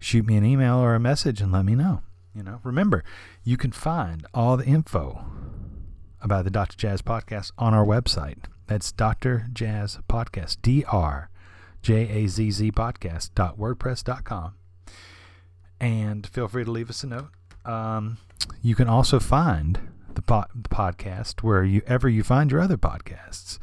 [0.00, 2.02] shoot me an email or a message and let me know.
[2.34, 3.04] You know, remember
[3.44, 5.24] you can find all the info
[6.20, 6.76] about the Dr.
[6.76, 8.38] Jazz podcast on our website.
[8.66, 9.46] That's Dr.
[9.52, 11.30] Jazz Podcast, D R
[11.80, 14.54] J A Z Z Podcast dot wordpress.com.
[15.78, 17.28] And feel free to leave us a note.
[17.64, 18.18] Um,
[18.62, 19.78] you can also find
[20.14, 23.60] the, po- the podcast wherever you find your other podcasts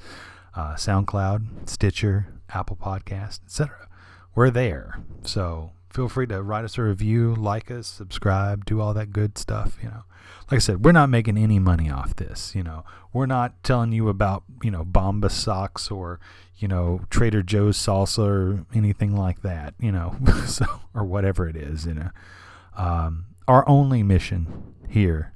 [0.58, 3.88] uh, SoundCloud, Stitcher, Apple Podcast, etc.
[4.36, 5.00] We're there.
[5.24, 9.38] So feel free to write us a review, like us, subscribe, do all that good
[9.38, 10.04] stuff, you know
[10.50, 12.56] like I said, we're not making any money off this.
[12.56, 16.20] You know, we're not telling you about you know Bomba socks or
[16.58, 19.74] you know Trader Joe's salsa or anything like that.
[19.80, 20.16] You know,
[20.46, 21.86] so or whatever it is.
[21.86, 22.10] You know,
[22.78, 25.34] um, our only mission here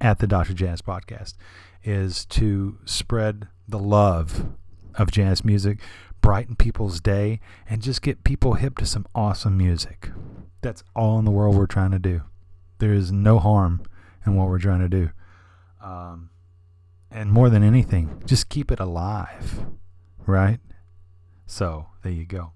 [0.00, 0.54] at the Dr.
[0.54, 1.34] Jazz Podcast
[1.84, 4.46] is to spread the love
[4.94, 5.78] of jazz music,
[6.20, 10.10] brighten people's day, and just get people hip to some awesome music.
[10.62, 12.22] That's all in the world we're trying to do.
[12.78, 13.82] There is no harm
[14.26, 15.10] in what we're trying to do.
[15.82, 16.30] Um,
[17.10, 19.66] and more than anything, just keep it alive,
[20.26, 20.60] right?
[21.46, 22.52] So there you go.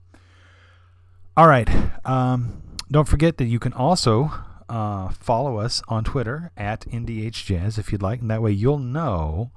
[1.37, 1.69] All right.
[2.05, 4.31] Um, don't forget that you can also
[4.69, 9.51] uh, follow us on Twitter at NDH if you'd like, and that way you'll know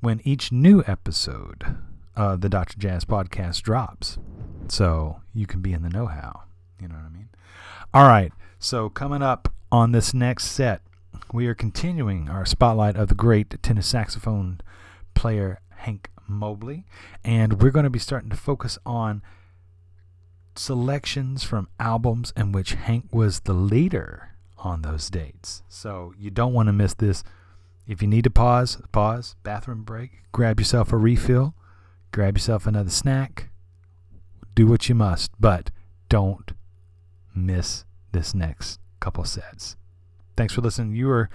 [0.00, 1.76] when each new episode
[2.16, 2.78] of the Dr.
[2.78, 4.18] Jazz podcast drops.
[4.68, 6.42] So you can be in the know how.
[6.80, 7.28] You know what I mean?
[7.92, 8.32] All right.
[8.58, 10.82] So coming up on this next set,
[11.32, 14.60] we are continuing our spotlight of the great tenor saxophone
[15.14, 16.84] player Hank Mobley,
[17.24, 19.22] and we're going to be starting to focus on
[20.54, 25.62] selections from albums in which Hank was the leader on those dates.
[25.68, 27.24] So you don't want to miss this.
[27.86, 31.54] If you need to pause, pause, bathroom break, grab yourself a refill,
[32.12, 33.50] grab yourself another snack,
[34.54, 35.70] do what you must, but
[36.08, 36.52] don't
[37.34, 39.76] miss this next couple sets.
[40.36, 40.94] Thanks for listening.
[40.94, 41.30] You are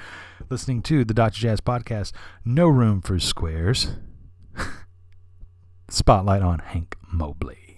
[0.50, 1.40] listening to the Dr.
[1.40, 2.12] Jazz Podcast.
[2.44, 3.96] No room for squares.
[5.90, 7.78] Spotlight on Hank Mobley.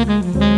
[0.00, 0.49] Mm-hmm.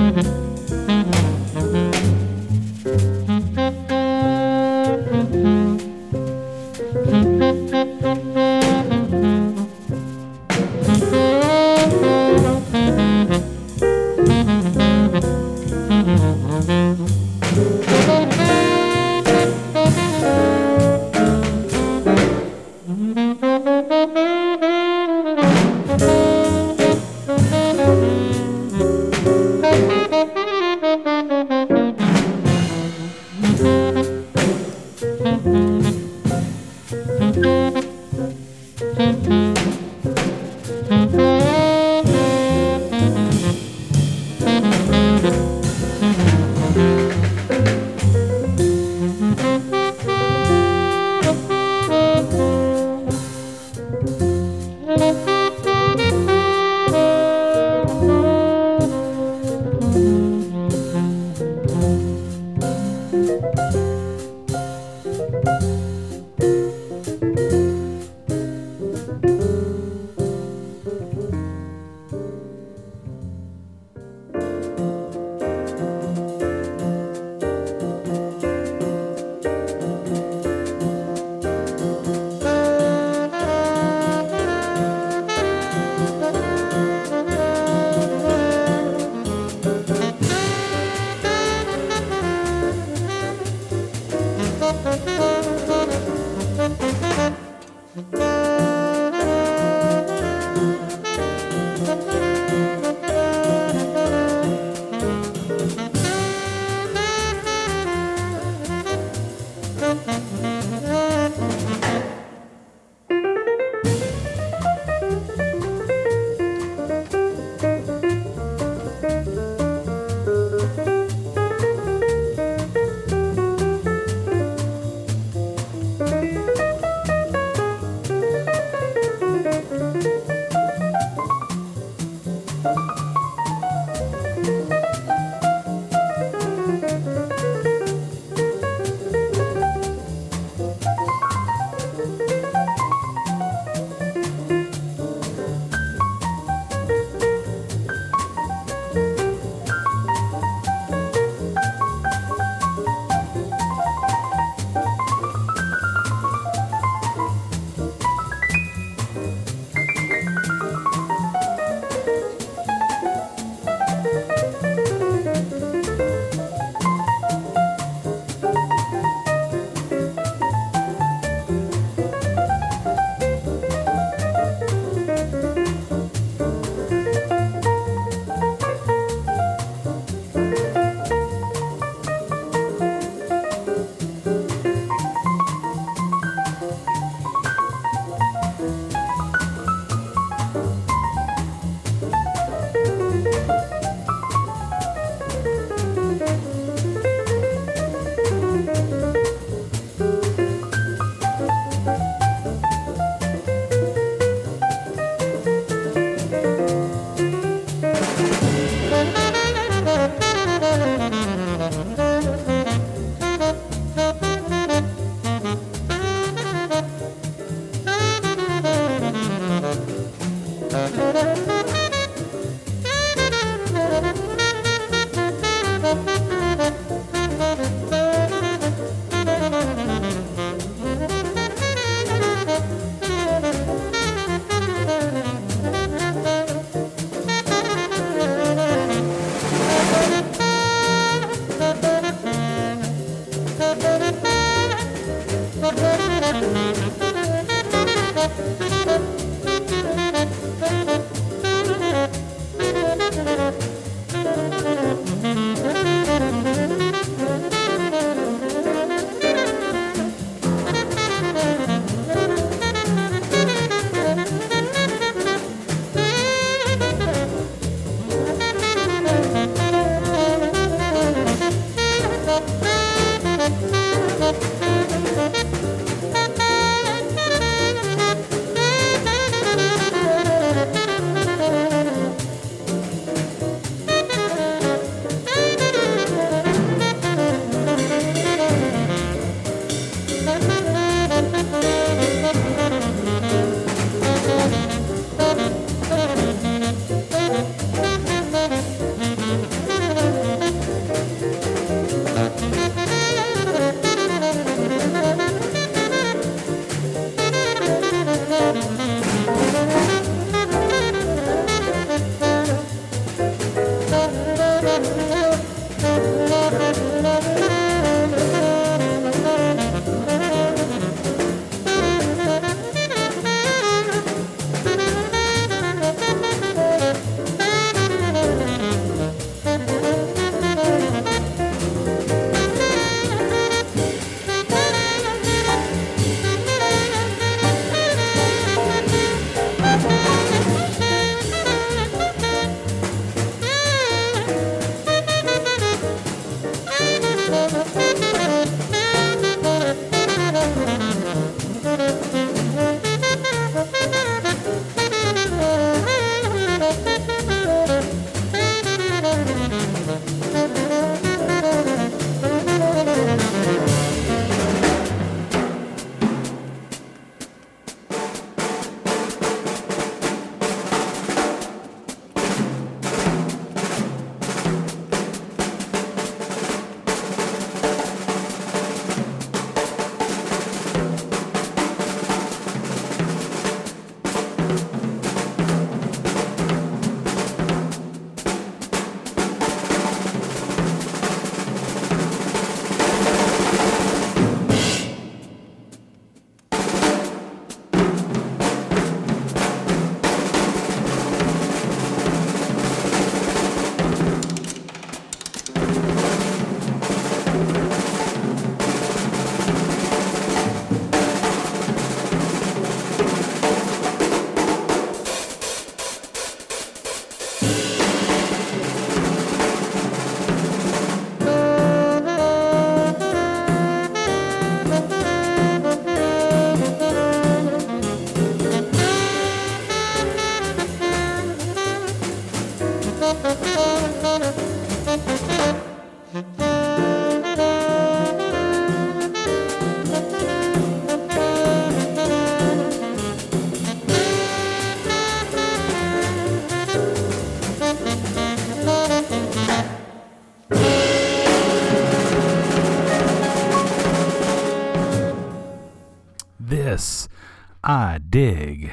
[457.75, 458.71] I Dig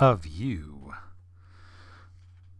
[0.00, 0.94] of You.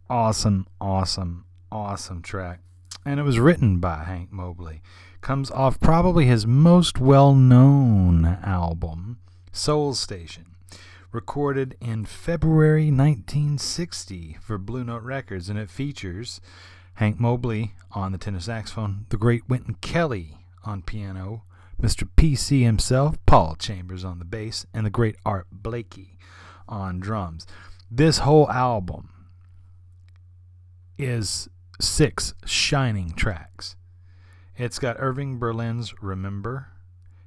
[0.09, 2.61] Awesome, awesome, awesome track.
[3.03, 4.81] And it was written by Hank Mobley.
[5.19, 9.17] Comes off probably his most well known album,
[9.51, 10.45] Soul Station
[11.11, 16.39] recorded in February 1960 for Blue Note Records, and it features
[16.93, 21.43] Hank Mobley on the tenor saxophone, the great Wynton Kelly on piano,
[21.81, 22.09] Mr.
[22.17, 26.17] PC himself, Paul Chambers on the bass, and the great Art Blakey
[26.67, 27.45] on drums.
[27.89, 29.09] This whole album
[30.97, 31.47] is
[31.79, 33.75] six shining tracks.
[34.55, 36.69] It's got Irving Berlin's Remember.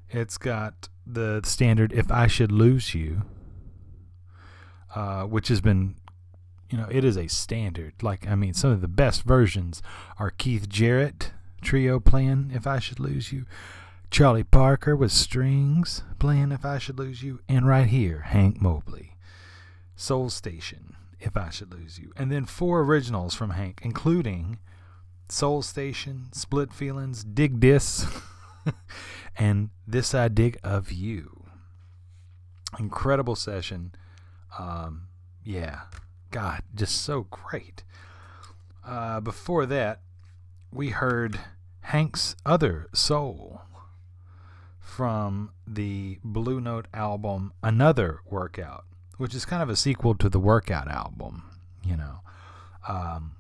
[0.08, 3.22] It's got the standard If I Should Lose You,
[4.94, 5.94] uh, which has been,
[6.68, 8.02] you know, it is a standard.
[8.02, 9.80] Like, I mean, some of the best versions
[10.18, 11.30] are Keith Jarrett
[11.62, 13.46] trio playing If I Should Lose You,
[14.10, 19.16] Charlie Parker with strings playing If I Should Lose You, and right here, Hank Mobley,
[19.94, 22.12] Soul Station, If I Should Lose You.
[22.16, 24.58] And then four originals from Hank, including
[25.28, 28.04] Soul Station, Split Feelings, Dig This,
[29.36, 31.44] and This I Dig of You.
[32.80, 33.94] Incredible session.
[34.58, 35.02] Um,
[35.44, 35.82] yeah,
[36.32, 37.84] God, just so great.
[38.84, 40.00] Uh, before that,
[40.72, 41.38] we heard
[41.82, 43.62] Hank's Other Soul
[44.90, 48.84] from the Blue Note album Another Workout,
[49.18, 51.44] which is kind of a sequel to the Workout album,
[51.84, 52.20] you know.
[52.88, 53.36] Um,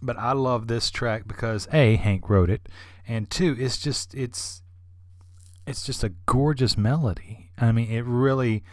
[0.00, 2.68] but I love this track because A, Hank wrote it,
[3.06, 4.62] and two, it's just it's
[5.66, 7.50] it's just a gorgeous melody.
[7.58, 8.64] I mean, it really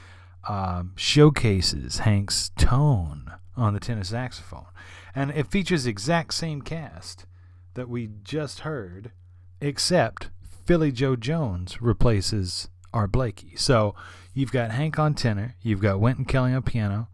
[0.48, 4.68] um, showcases Hank's tone on the tenor saxophone.
[5.14, 7.26] And it features the exact same cast
[7.74, 9.12] that we just heard,
[9.60, 10.30] except
[10.66, 13.56] Philly Joe Jones replaces Art Blakey.
[13.56, 13.94] So
[14.34, 17.08] you've got Hank on tenor, you've got Wynton Kelly on piano,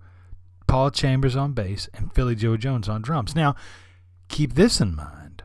[0.68, 3.36] Paul Chambers on bass, and Philly Joe Jones on drums.
[3.36, 3.56] Now,
[4.30, 5.44] keep this in mind.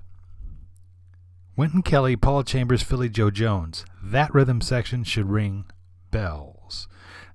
[1.56, 3.84] Wynton Kelly, Paul Chambers, Philly Joe Jones.
[4.02, 5.64] That rhythm section should ring
[6.10, 6.86] bells.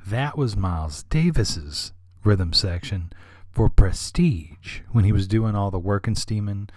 [0.06, 1.92] That was Miles Davis's
[2.24, 3.12] rhythm section
[3.52, 6.70] for Prestige when he was doing all the work working, steaming,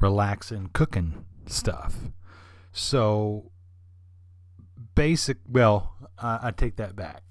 [0.00, 1.96] relaxing, cooking stuff.
[2.72, 3.50] So,
[4.94, 7.22] basic, well, uh, I take that back.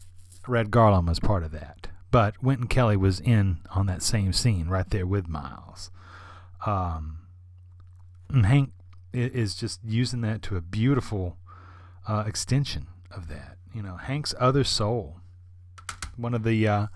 [0.47, 1.87] Red Garland was part of that.
[2.09, 5.91] But Wynton Kelly was in on that same scene right there with Miles.
[6.65, 7.19] Um,
[8.29, 8.71] and Hank
[9.13, 11.37] is just using that to a beautiful
[12.07, 13.57] uh, extension of that.
[13.73, 15.21] You know, Hank's Other Soul
[16.17, 16.87] one of the uh,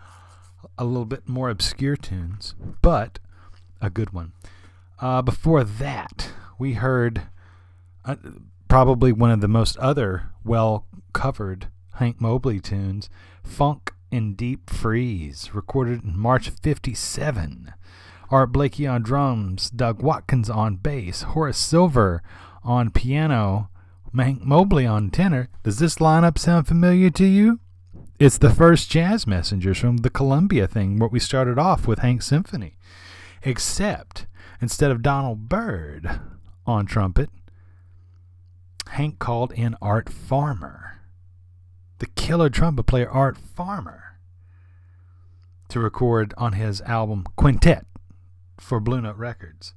[0.78, 3.20] a little bit more obscure tunes, but
[3.82, 4.34] a good one.
[5.00, 7.24] Uh, before that, we heard
[8.06, 8.16] uh,
[8.68, 13.10] probably one of the most other well covered Hank Mobley tunes,
[13.44, 17.74] Funk in Deep Freeze, recorded in March of 57.
[18.30, 22.22] Art Blakey on drums, Doug Watkins on bass, Horace Silver
[22.64, 23.70] on piano,
[24.16, 25.50] Hank Mobley on tenor.
[25.64, 27.60] Does this lineup sound familiar to you?
[28.18, 32.22] it's the first jazz messengers from the Columbia thing, where we started off with Hank
[32.22, 32.78] Symphony.
[33.44, 34.26] Except
[34.62, 36.20] instead of Donald Byrd
[36.66, 37.30] on trumpet,
[38.90, 41.02] Hank called in Art Farmer,
[42.00, 44.20] the killer trumpet player Art Farmer,
[45.70, 47.86] to record on his album Quintet
[48.58, 49.74] for Blue Note Records.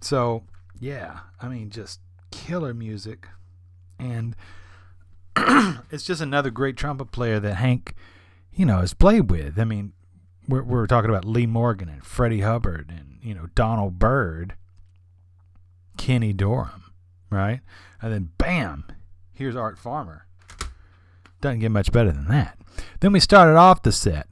[0.00, 0.44] So,
[0.78, 2.00] yeah, I mean, just
[2.30, 3.28] killer music.
[3.98, 4.34] And
[5.90, 7.94] it's just another great trumpet player that Hank,
[8.52, 9.58] you know, has played with.
[9.58, 9.92] I mean,
[10.48, 14.54] we're, we're talking about Lee Morgan and Freddie Hubbard and, you know, Donald Byrd,
[15.96, 16.89] Kenny Dorham,
[17.30, 17.60] right?
[18.02, 18.84] And then, bam,
[19.32, 20.26] here's Art Farmer.
[21.40, 22.58] Doesn't get much better than that.
[23.00, 24.26] Then we started off the set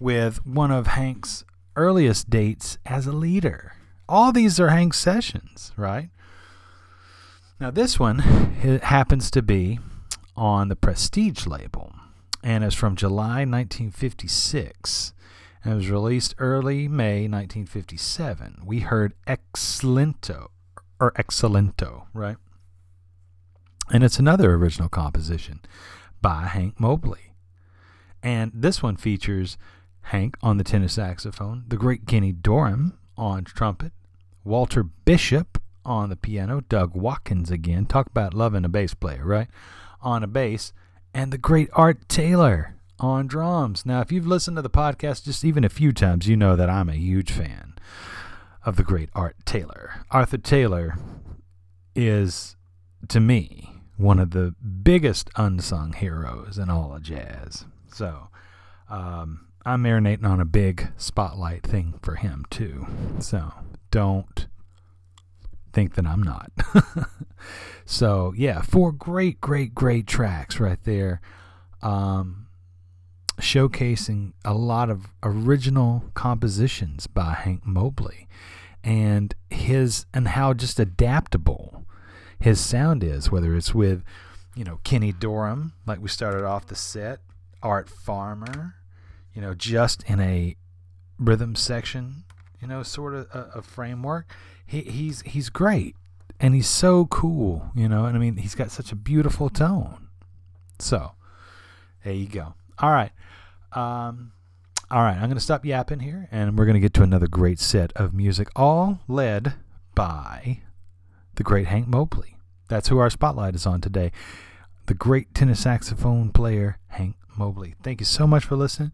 [0.00, 1.44] with one of Hank's
[1.76, 3.74] earliest dates as a leader.
[4.08, 6.10] All these are Hank's sessions, right?
[7.60, 9.78] Now, this one happens to be
[10.36, 11.92] on the Prestige label,
[12.42, 15.12] and it's from July 1956.
[15.64, 18.62] And it was released early May 1957.
[18.64, 20.48] We heard Excellento,
[21.00, 22.36] or Excellento, right?
[23.90, 25.60] And it's another original composition
[26.20, 27.32] by Hank Mobley.
[28.22, 29.56] And this one features
[30.02, 33.92] Hank on the tenor saxophone, the great Kenny Dorham on trumpet,
[34.44, 37.86] Walter Bishop on the piano, Doug Watkins again.
[37.86, 39.48] Talk about loving a bass player, right?
[40.00, 40.72] on a bass,
[41.12, 43.86] and the great Art Taylor on drums.
[43.86, 46.70] Now, if you've listened to the podcast just even a few times, you know that
[46.70, 47.74] I'm a huge fan
[48.68, 50.04] of the great Art Taylor.
[50.10, 50.98] Arthur Taylor
[51.96, 52.54] is,
[53.08, 57.64] to me, one of the biggest unsung heroes in all of jazz.
[57.90, 58.28] So,
[58.90, 62.86] um, I'm marinating on a big spotlight thing for him too.
[63.20, 63.54] So
[63.90, 64.46] don't
[65.72, 66.52] think that I'm not.
[67.86, 71.22] so yeah, four great, great, great tracks right there.
[71.80, 72.47] Um,
[73.40, 78.28] showcasing a lot of original compositions by Hank Mobley
[78.84, 81.84] and his and how just adaptable
[82.40, 84.02] his sound is, whether it's with,
[84.54, 87.20] you know, Kenny Dorham, like we started off the set,
[87.62, 88.74] Art Farmer,
[89.34, 90.56] you know, just in a
[91.18, 92.24] rhythm section,
[92.60, 94.26] you know, sort of a, a framework.
[94.64, 95.96] He, he's he's great,
[96.40, 98.04] and he's so cool, you know.
[98.04, 100.08] And I mean, he's got such a beautiful tone.
[100.78, 101.12] So,
[102.04, 102.54] there you go.
[102.78, 103.10] All right,
[103.72, 104.32] um,
[104.90, 105.16] all right.
[105.16, 107.92] I'm going to stop yapping here, and we're going to get to another great set
[107.92, 109.54] of music, all led
[109.94, 110.60] by
[111.34, 112.36] the great Hank Mobley.
[112.68, 114.12] That's who our spotlight is on today.
[114.86, 117.74] The great tenor saxophone player, Hank Mobley.
[117.82, 118.92] Thank you so much for listening.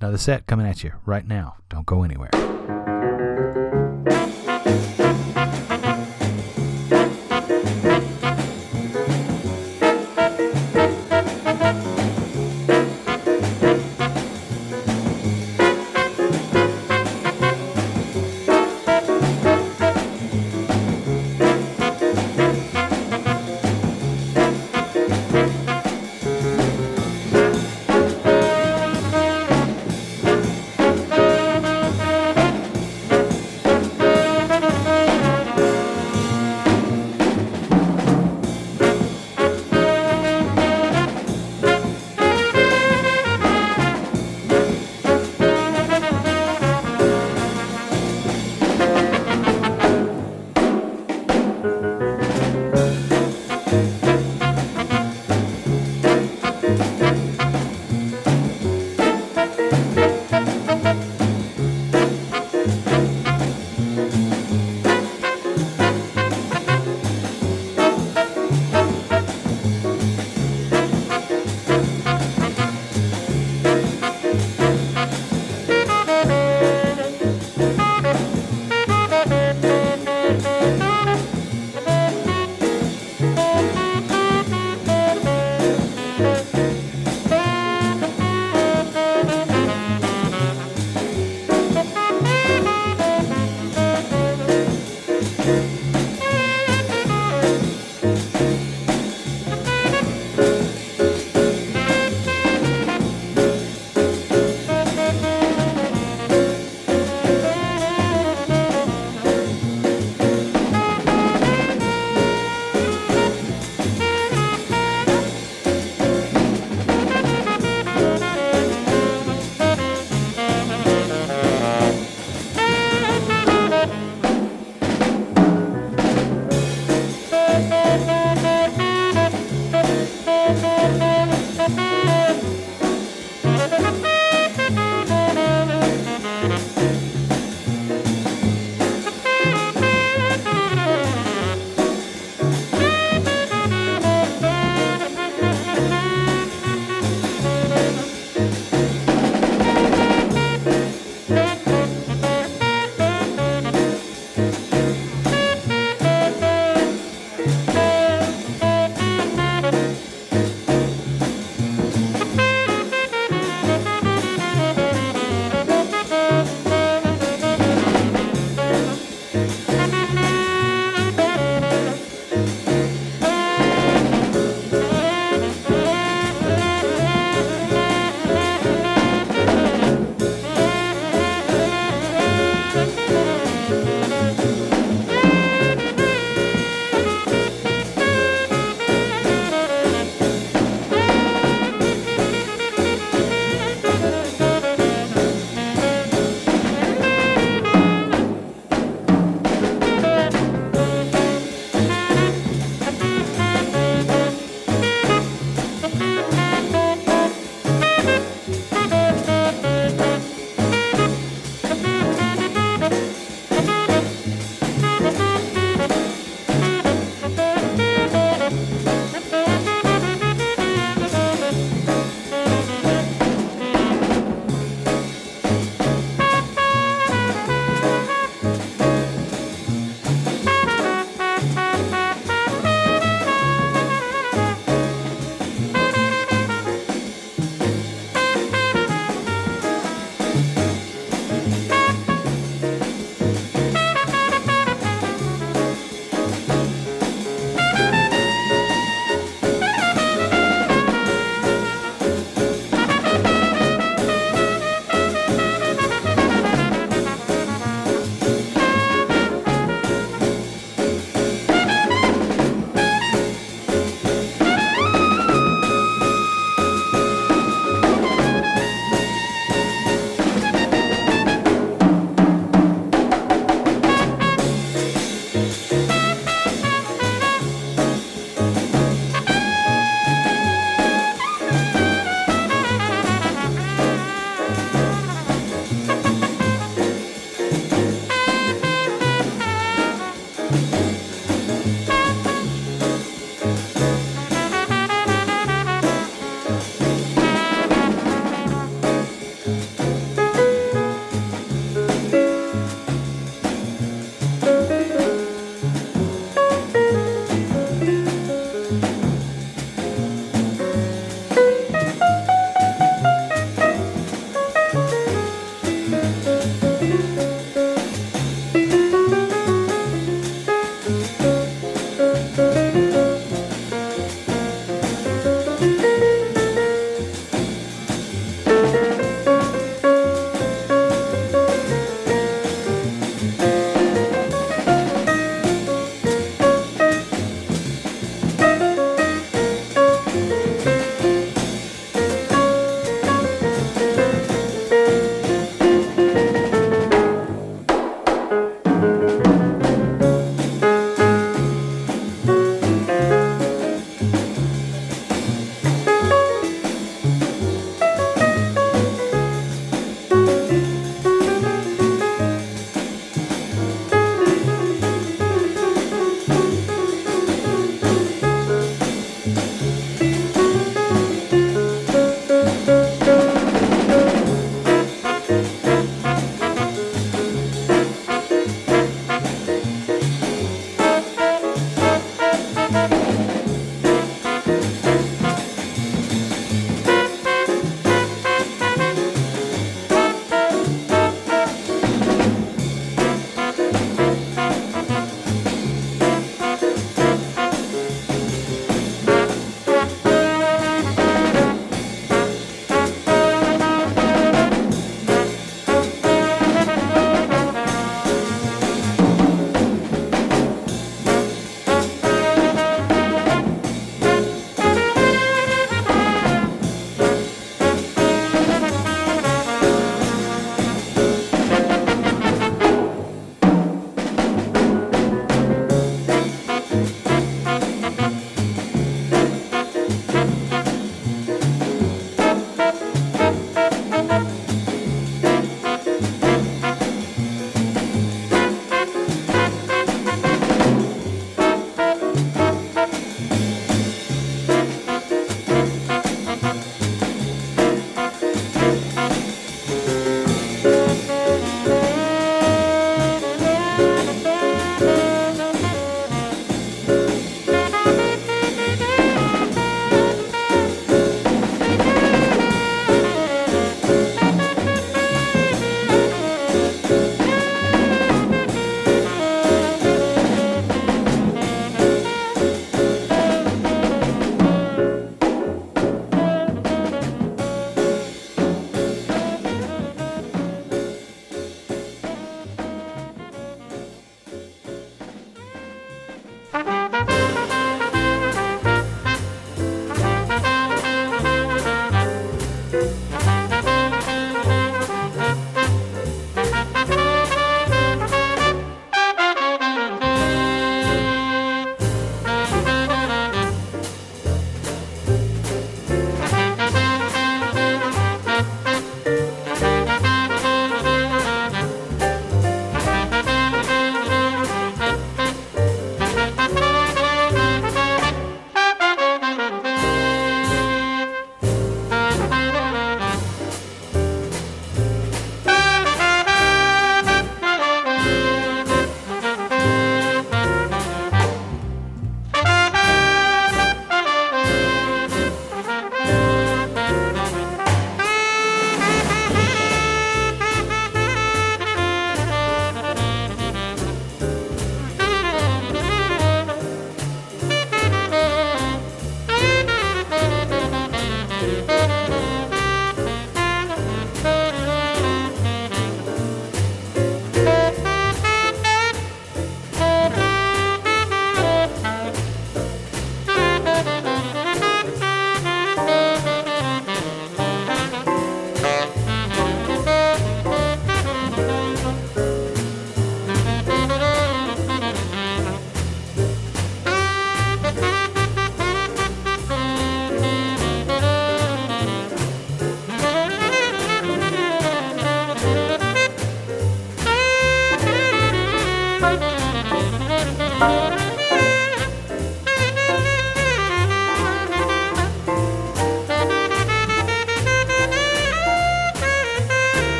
[0.00, 1.56] Another set coming at you right now.
[1.68, 2.30] Don't go anywhere.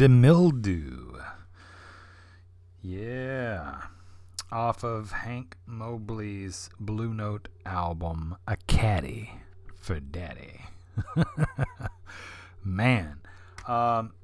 [0.00, 1.20] De Mildew.
[2.80, 3.82] Yeah.
[4.50, 9.30] Off of Hank Mobley's Blue Note album, A Caddy
[9.78, 10.62] for Daddy.
[12.64, 13.20] man.
[13.68, 14.14] Um,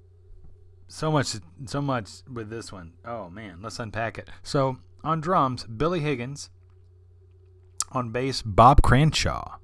[0.88, 2.94] so much so much with this one.
[3.05, 4.30] Oh man, let's unpack it.
[4.42, 6.48] So on drums, Billy Higgins.
[7.92, 9.58] On bass, Bob Cranshaw,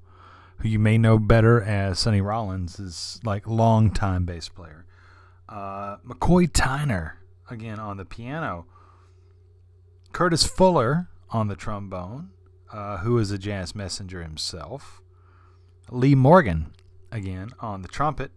[0.57, 4.82] who you may know better as Sonny Rollins, is like longtime bass player.
[5.53, 7.11] Uh, McCoy Tyner
[7.47, 8.65] again on the piano.
[10.11, 12.31] Curtis Fuller on the trombone,
[12.71, 14.99] uh, who is a jazz messenger himself.
[15.91, 16.73] Lee Morgan
[17.11, 18.31] again on the trumpet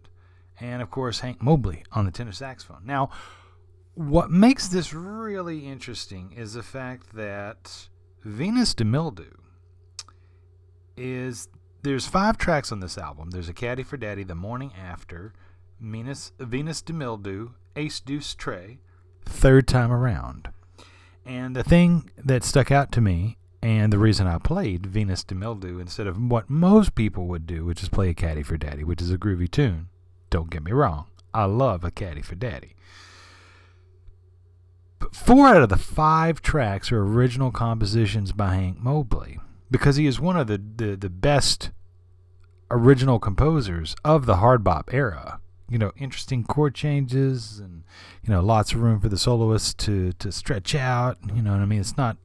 [0.61, 2.83] and of course Hank Mobley on the tenor saxophone.
[2.85, 3.09] Now,
[3.95, 7.89] what makes this really interesting is the fact that
[8.25, 9.31] Venus de Mildew
[10.99, 11.49] is
[11.83, 13.31] there's five tracks on this album.
[13.31, 15.33] There's a Caddy for Daddy, The Morning After,
[15.81, 18.79] Venus Venus de Mildew, Ace Deuce Trey,
[19.25, 20.51] Third Time Around.
[21.25, 25.35] And the thing that stuck out to me and the reason I played Venus de
[25.35, 28.85] Mildew instead of what most people would do, which is play a Caddy for Daddy,
[28.85, 29.89] which is a groovy tune,
[30.31, 31.07] don't get me wrong.
[31.37, 32.75] I love a caddy for daddy.
[34.99, 39.39] But four out of the five tracks are original compositions by Hank Mobley
[39.71, 41.73] because he is one of the, the, the best
[42.71, 45.41] original composers of the hard bop era.
[45.69, 47.83] You know, interesting chord changes and,
[48.23, 51.19] you know, lots of room for the soloist to, to stretch out.
[51.35, 51.81] You know what I mean?
[51.81, 52.17] It's not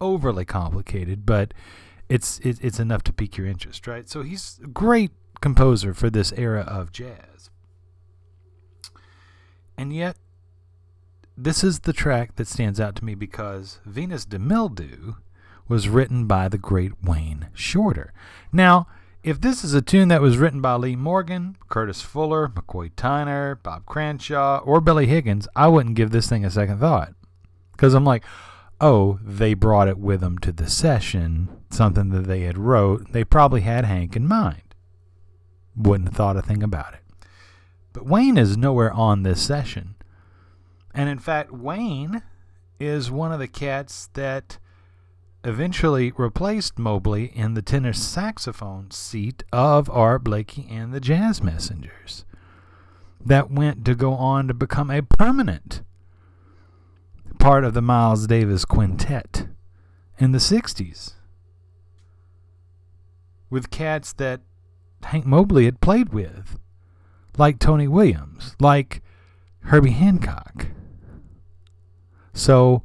[0.00, 1.54] overly complicated, but
[2.08, 4.08] it's it, it's enough to pique your interest, right?
[4.08, 7.50] So he's a great composer for this era of jazz.
[9.78, 10.16] And yet,
[11.36, 15.14] this is the track that stands out to me because Venus de Mildew
[15.68, 18.12] was written by the great Wayne Shorter.
[18.52, 18.86] Now,
[19.22, 23.62] if this is a tune that was written by Lee Morgan, Curtis Fuller, McCoy Tyner,
[23.62, 27.14] Bob Cranshaw, or Billy Higgins, I wouldn't give this thing a second thought.
[27.72, 28.24] Because I'm like,
[28.80, 33.12] oh, they brought it with them to the session, something that they had wrote.
[33.12, 34.74] They probably had Hank in mind.
[35.76, 37.00] Wouldn't have thought a thing about it.
[37.92, 39.94] But Wayne is nowhere on this session.
[40.94, 42.22] And in fact, Wayne
[42.80, 44.58] is one of the cats that
[45.44, 52.24] eventually replaced Mobley in the tenor saxophone seat of Art Blakey and the Jazz Messengers.
[53.24, 55.82] That went to go on to become a permanent
[57.38, 59.48] part of the Miles Davis Quintet
[60.18, 61.14] in the 60s
[63.50, 64.40] with cats that
[65.04, 66.58] Hank Mobley had played with
[67.36, 69.02] like Tony Williams, like
[69.64, 70.66] Herbie Hancock.
[72.32, 72.82] So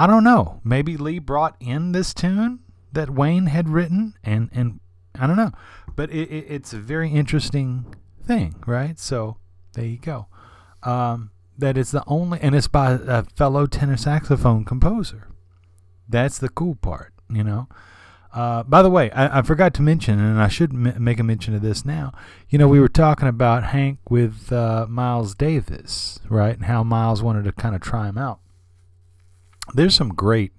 [0.00, 0.62] I don't know.
[0.64, 4.80] Maybe Lee brought in this tune that Wayne had written, and and
[5.18, 5.52] I don't know,
[5.94, 7.94] but it, it, it's a very interesting
[8.26, 8.98] thing, right?
[8.98, 9.36] So
[9.74, 10.26] there you go.
[10.82, 15.28] Um, that it's the only, and it's by a fellow tenor saxophone composer.
[16.08, 17.68] That's the cool part, you know.
[18.32, 21.24] Uh, by the way, I, I, forgot to mention, and I should m- make a
[21.24, 22.14] mention of this now.
[22.48, 26.54] You know, we were talking about Hank with uh, Miles Davis, right?
[26.54, 28.40] And how Miles wanted to kind of try him out.
[29.74, 30.52] There's some great,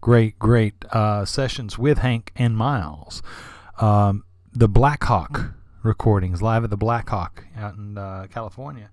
[0.00, 3.22] great, great uh, sessions with Hank and Miles.
[3.80, 8.90] Um, the Blackhawk recordings, live at the Blackhawk out in uh, California.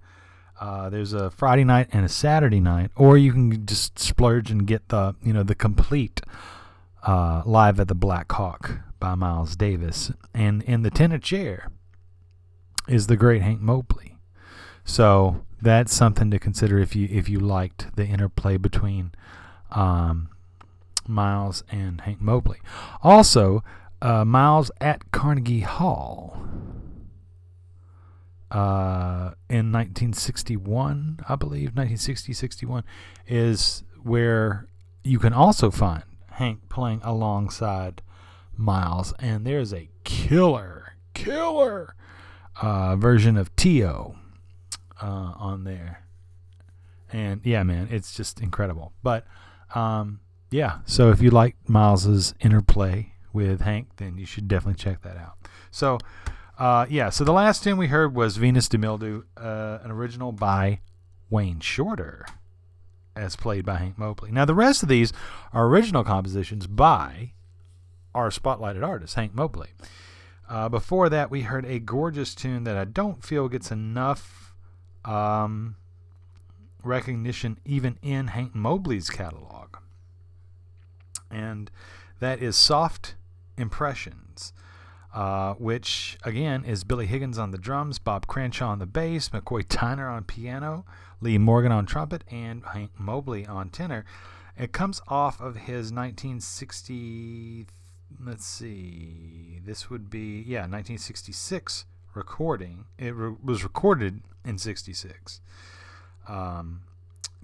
[0.60, 4.66] Uh, there's a Friday night and a Saturday night, or you can just splurge and
[4.66, 6.22] get the you know the complete
[7.06, 10.12] uh, Live at the Black Hawk by Miles Davis.
[10.34, 11.72] And in the tenor chair
[12.88, 14.18] is the great Hank Mobley.
[14.86, 19.12] So that's something to consider if you if you liked the interplay between
[19.72, 20.30] um,
[21.08, 22.60] Miles and Hank Mobley.
[23.04, 23.64] Also,
[24.02, 26.46] uh, Miles at Carnegie Hall
[28.52, 32.84] uh, in 1961, I believe, 1960 61,
[33.28, 34.68] is where
[35.04, 38.02] you can also find Hank playing alongside
[38.58, 41.96] Miles, and there's a killer, killer
[42.62, 44.16] uh, version of Teo
[45.02, 46.04] uh, on there.
[47.12, 48.94] And yeah, man, it's just incredible.
[49.04, 49.26] But
[49.76, 50.20] um,
[50.52, 55.18] yeah, so if you like Miles's interplay with Hank, then you should definitely check that
[55.18, 55.36] out.
[55.70, 56.00] So
[56.58, 60.32] uh, yeah, so the last tune we heard was Venus de Mildew, uh, an original
[60.32, 60.80] by
[61.30, 62.26] Wayne Shorter
[63.16, 64.32] as played by Hank Mobley.
[64.32, 65.14] Now, the rest of these
[65.54, 67.32] are original compositions by
[68.14, 69.70] our spotlighted artist, Hank Mobley.
[70.50, 74.54] Uh, before that, we heard a gorgeous tune that I don't feel gets enough
[75.04, 75.76] um,
[76.84, 79.65] recognition even in Hank Mobley's catalog.
[81.32, 81.70] And
[82.20, 83.16] that is Soft
[83.58, 84.54] Impressions.
[85.14, 89.64] uh, which again is Billy Higgins on the drums, Bob Cranshaw on the bass, McCoy
[89.64, 90.84] Tyner on piano,
[91.22, 94.04] Lee Morgan on trumpet, and Hank Mobley on tenor.
[94.58, 97.68] It comes off of his 1960,
[98.26, 102.86] let's see, this would be, yeah, 1966 recording.
[102.98, 105.42] It re- was recorded in 66.
[106.28, 106.82] Um,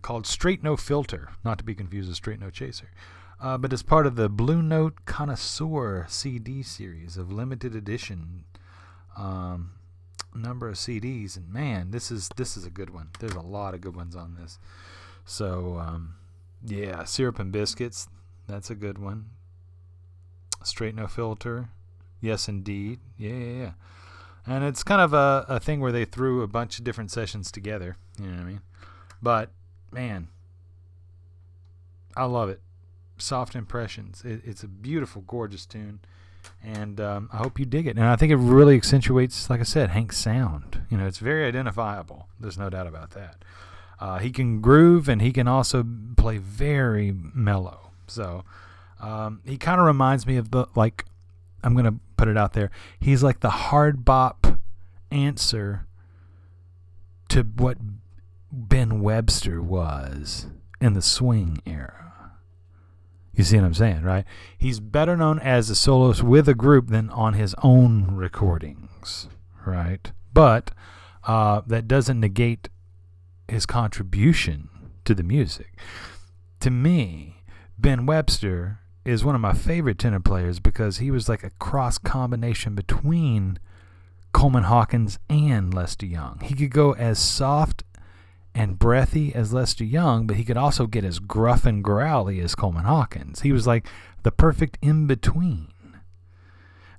[0.01, 2.89] called Straight No Filter, not to be confused with Straight No Chaser
[3.41, 8.45] uh, but as part of the Blue Note Connoisseur CD series of limited edition
[9.17, 9.71] um,
[10.35, 11.35] number of CDs.
[11.35, 13.09] And man, this is this is a good one.
[13.19, 14.59] There's a lot of good ones on this.
[15.25, 16.15] So um,
[16.65, 18.07] yeah, syrup and biscuits.
[18.47, 19.29] That's a good one.
[20.63, 21.69] Straight no filter.
[22.19, 22.99] Yes, indeed.
[23.17, 23.71] Yeah, yeah, yeah.
[24.45, 27.51] And it's kind of a, a thing where they threw a bunch of different sessions
[27.51, 27.97] together.
[28.19, 28.61] You know what I mean?
[29.21, 29.51] But
[29.91, 30.27] man,
[32.15, 32.61] I love it.
[33.21, 34.23] Soft Impressions.
[34.25, 35.99] It, it's a beautiful, gorgeous tune,
[36.63, 37.97] and um, I hope you dig it.
[37.97, 40.83] And I think it really accentuates, like I said, Hank's sound.
[40.89, 42.27] You know, it's very identifiable.
[42.39, 43.43] There's no doubt about that.
[43.99, 45.85] Uh, he can groove, and he can also
[46.17, 47.91] play very mellow.
[48.07, 48.43] So
[48.99, 51.05] um, he kind of reminds me of the like.
[51.63, 52.71] I'm gonna put it out there.
[52.99, 54.47] He's like the hard bop
[55.11, 55.85] answer
[57.29, 57.77] to what
[58.51, 60.47] Ben Webster was
[60.81, 62.00] in the swing era.
[63.41, 64.23] You see what I'm saying, right?
[64.55, 69.29] He's better known as a soloist with a group than on his own recordings,
[69.65, 70.11] right?
[70.31, 70.69] But
[71.23, 72.69] uh, that doesn't negate
[73.47, 74.69] his contribution
[75.05, 75.75] to the music.
[76.59, 77.37] To me,
[77.79, 81.97] Ben Webster is one of my favorite tenor players because he was like a cross
[81.97, 83.57] combination between
[84.33, 86.41] Coleman Hawkins and Lester Young.
[86.43, 87.85] He could go as soft
[88.53, 92.55] and breathy as Lester Young, but he could also get as gruff and growly as
[92.55, 93.41] Coleman Hawkins.
[93.41, 93.87] He was like
[94.23, 95.69] the perfect in between.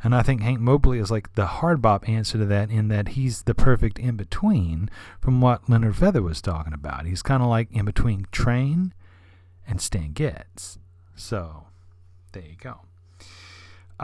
[0.05, 3.09] And I think Hank Mobley is like the hard bop answer to that in that
[3.09, 4.91] he's the perfect in between
[5.21, 7.07] from what Leonard Feather was talking about.
[7.07, 8.95] He's kind of like in between Train
[9.67, 10.79] and Stan Getz.
[11.15, 11.67] So
[12.33, 12.81] there you go.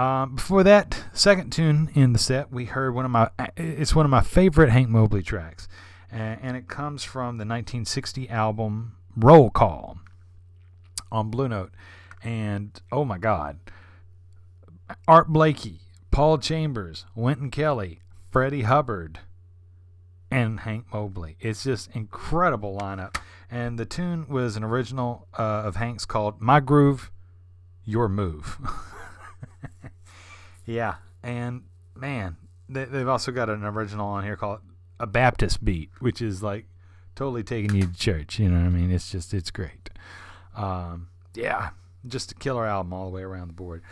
[0.00, 4.06] Um, before that second tune in the set, we heard one of my it's one
[4.06, 5.66] of my favorite Hank Mobley tracks
[6.10, 9.98] and it comes from the 1960 album Roll Call
[11.10, 11.72] on Blue Note.
[12.22, 13.58] And oh my God,
[15.06, 15.80] Art Blakey,
[16.10, 19.20] Paul Chambers, Wynton Kelly, Freddie Hubbard,
[20.30, 21.36] and Hank Mobley.
[21.40, 23.16] It's just incredible lineup.
[23.50, 27.10] And the tune was an original uh, of Hank's called "My Groove,
[27.84, 28.58] Your Move."
[30.66, 31.62] yeah, and
[31.94, 32.36] man,
[32.68, 34.60] they, have also got an original on here called
[35.00, 36.66] a Baptist beat, which is like
[37.14, 38.38] totally taking you to church.
[38.38, 38.90] You know what I mean?
[38.90, 39.90] It's just it's great.
[40.56, 41.70] Um, yeah,
[42.06, 43.82] just a killer album all the way around the board.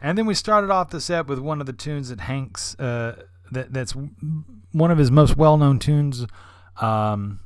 [0.00, 3.22] And then we started off the set with one of the tunes that Hank's uh,
[3.50, 3.94] that that's
[4.72, 6.26] one of his most well-known tunes.
[6.80, 7.40] Um,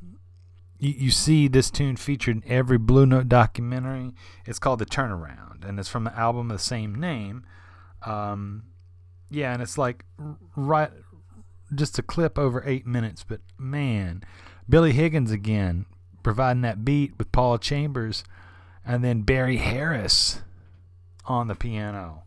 [0.79, 4.13] you, you see this tune featured in every Blue Note documentary.
[4.47, 7.45] It's called The Turnaround, and it's from the album of the same name.
[8.05, 8.65] Um,
[9.31, 10.05] yeah, and it's like
[10.57, 10.91] right
[11.75, 14.23] just a clip over eight minutes, but man,
[14.69, 15.87] Billy Higgins again
[16.23, 18.25] providing that beat with Paul Chambers,
[18.85, 20.43] and then Barry Harris
[21.25, 22.25] on the piano.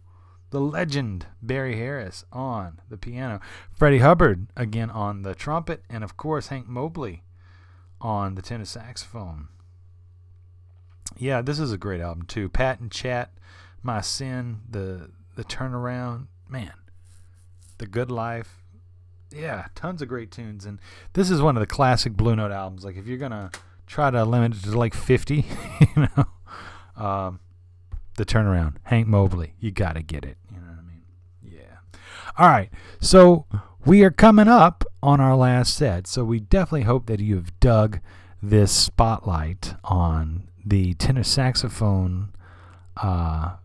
[0.52, 3.40] The legend Barry Harris on the piano.
[3.72, 7.24] Freddie Hubbard again on the trumpet, and of course Hank Mobley
[8.00, 9.48] on the tenor saxophone.
[11.18, 12.50] Yeah, this is a great album too.
[12.50, 13.32] Pat and Chat,
[13.82, 16.74] My Sin, the the turnaround, man,
[17.80, 18.63] the good life,
[19.34, 20.80] yeah, tons of great tunes, and
[21.14, 22.86] this is one of the classic Blue Note albums.
[22.86, 23.52] Like if you're gonna
[23.88, 25.36] try to limit it to like 50,
[25.96, 26.26] you know,
[27.04, 27.40] um,
[28.18, 30.38] the turnaround, Hank Mobley, you gotta get it.
[30.52, 31.02] You know what I mean?
[31.42, 32.00] Yeah.
[32.38, 33.46] All right, so
[33.86, 37.60] we are coming up on our last set, so we definitely hope that you have
[37.60, 38.00] dug
[38.42, 42.34] this spotlight on the tenor saxophone.
[42.98, 43.56] Uh,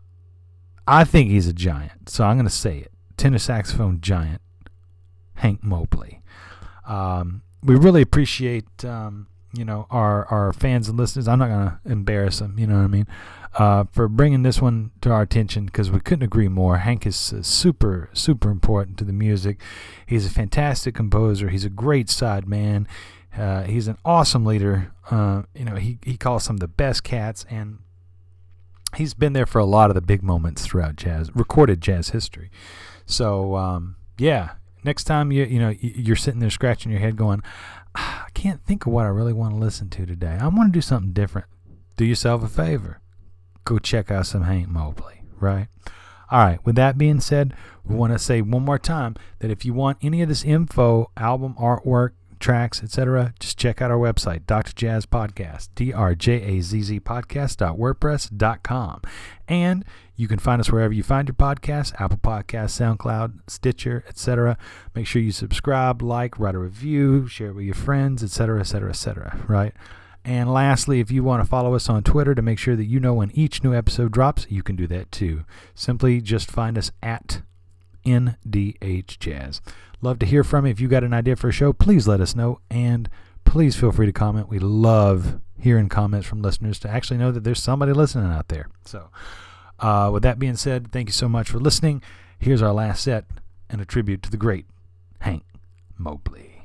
[0.87, 2.91] I think he's a giant, so I'm gonna say it.
[3.17, 4.41] Tenor saxophone giant
[5.39, 6.21] Hank Mobley.
[6.85, 11.27] Um, we really appreciate um, you know our our fans and listeners.
[11.27, 12.57] I'm not gonna embarrass them.
[12.57, 13.07] You know what I mean?
[13.55, 16.77] Uh, for bringing this one to our attention because we couldn't agree more.
[16.77, 19.59] Hank is uh, super super important to the music.
[20.05, 21.49] He's a fantastic composer.
[21.49, 22.87] He's a great side man.
[23.37, 24.91] Uh, he's an awesome leader.
[25.09, 27.79] Uh, you know he he calls some of the best cats and.
[28.95, 32.49] He's been there for a lot of the big moments throughout jazz, recorded jazz history.
[33.05, 37.41] So, um, yeah, next time you you know you're sitting there scratching your head going
[37.95, 40.71] ah, i can't think of what i really want to listen to today i want
[40.71, 41.47] to do something different
[41.97, 42.99] do yourself a favor
[43.65, 45.67] go check out some hank mobley right
[46.31, 49.65] All right, with that being said, we want to say one more time that if
[49.65, 54.45] you want any of this info, album artwork, tracks, etc., just check out our website,
[54.45, 54.73] Dr.
[54.73, 59.01] Jazz Podcast, D-R-J-A-Z-Z podcast.wordpress.com.
[59.47, 59.83] And
[60.19, 64.57] you can find us wherever you find your podcasts, Apple Podcasts, SoundCloud, Stitcher, etc.
[64.93, 68.89] Make sure you subscribe, like, write a review, share it with your friends, etc., etc.,
[68.89, 69.73] etc., right?
[70.25, 72.99] And lastly, if you want to follow us on Twitter to make sure that you
[72.99, 75.45] know when each new episode drops, you can do that too.
[75.73, 77.41] Simply just find us at
[78.05, 79.61] NDH Jazz.
[80.01, 80.71] Love to hear from you.
[80.71, 82.59] If you got an idea for a show, please let us know.
[82.69, 83.09] And
[83.45, 84.49] please feel free to comment.
[84.49, 88.67] We love hearing comments from listeners to actually know that there's somebody listening out there.
[88.83, 89.09] So,
[89.79, 92.01] uh, with that being said, thank you so much for listening.
[92.37, 93.25] Here's our last set
[93.69, 94.65] and a tribute to the great
[95.19, 95.43] Hank
[95.97, 96.63] Mobley.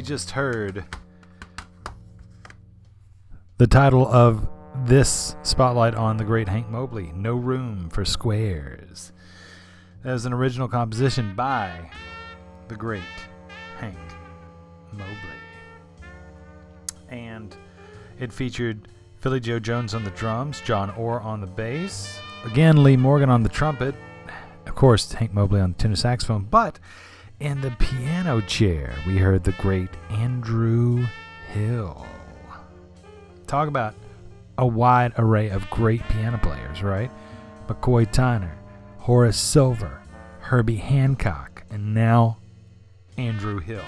[0.00, 0.86] We just heard
[3.58, 4.48] the title of
[4.86, 9.12] this spotlight on the great Hank Mobley No Room for Squares.
[10.02, 11.90] That is an original composition by
[12.68, 13.02] the great
[13.78, 13.98] Hank
[14.90, 15.14] Mobley.
[17.10, 17.54] And
[18.18, 18.88] it featured
[19.18, 23.42] Philly Joe Jones on the drums, John Ore on the bass, again Lee Morgan on
[23.42, 23.94] the trumpet,
[24.66, 26.69] of course Hank Mobley on the tenor saxophone, but
[27.40, 31.06] in the piano chair we heard the great Andrew
[31.48, 32.06] Hill.
[33.46, 33.94] Talk about
[34.58, 37.10] a wide array of great piano players, right?
[37.66, 38.52] McCoy Tyner,
[38.98, 40.02] Horace Silver,
[40.40, 42.36] Herbie Hancock, and now
[43.16, 43.84] Andrew Hill.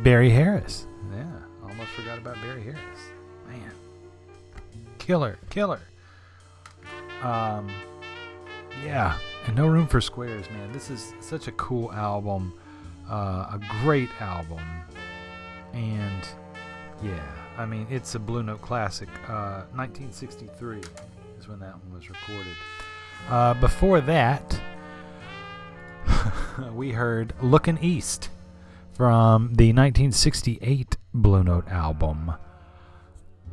[0.00, 0.86] Barry Harris.
[1.10, 1.24] Yeah,
[1.62, 2.78] almost forgot about Barry Harris.
[3.48, 3.72] Man.
[4.98, 5.80] Killer, killer.
[7.22, 7.70] Um
[8.84, 9.16] yeah,
[9.48, 10.70] and no room for squares, man.
[10.72, 12.52] This is such a cool album.
[13.10, 14.60] Uh, a great album.
[15.72, 16.28] And
[17.02, 17.24] yeah,
[17.56, 19.08] I mean, it's a Blue Note classic.
[19.26, 20.80] Uh, 1963
[21.38, 22.52] is when that one was recorded.
[23.30, 24.60] Uh, before that,
[26.74, 28.28] we heard Looking East
[28.92, 32.34] from the 1968 Blue Note album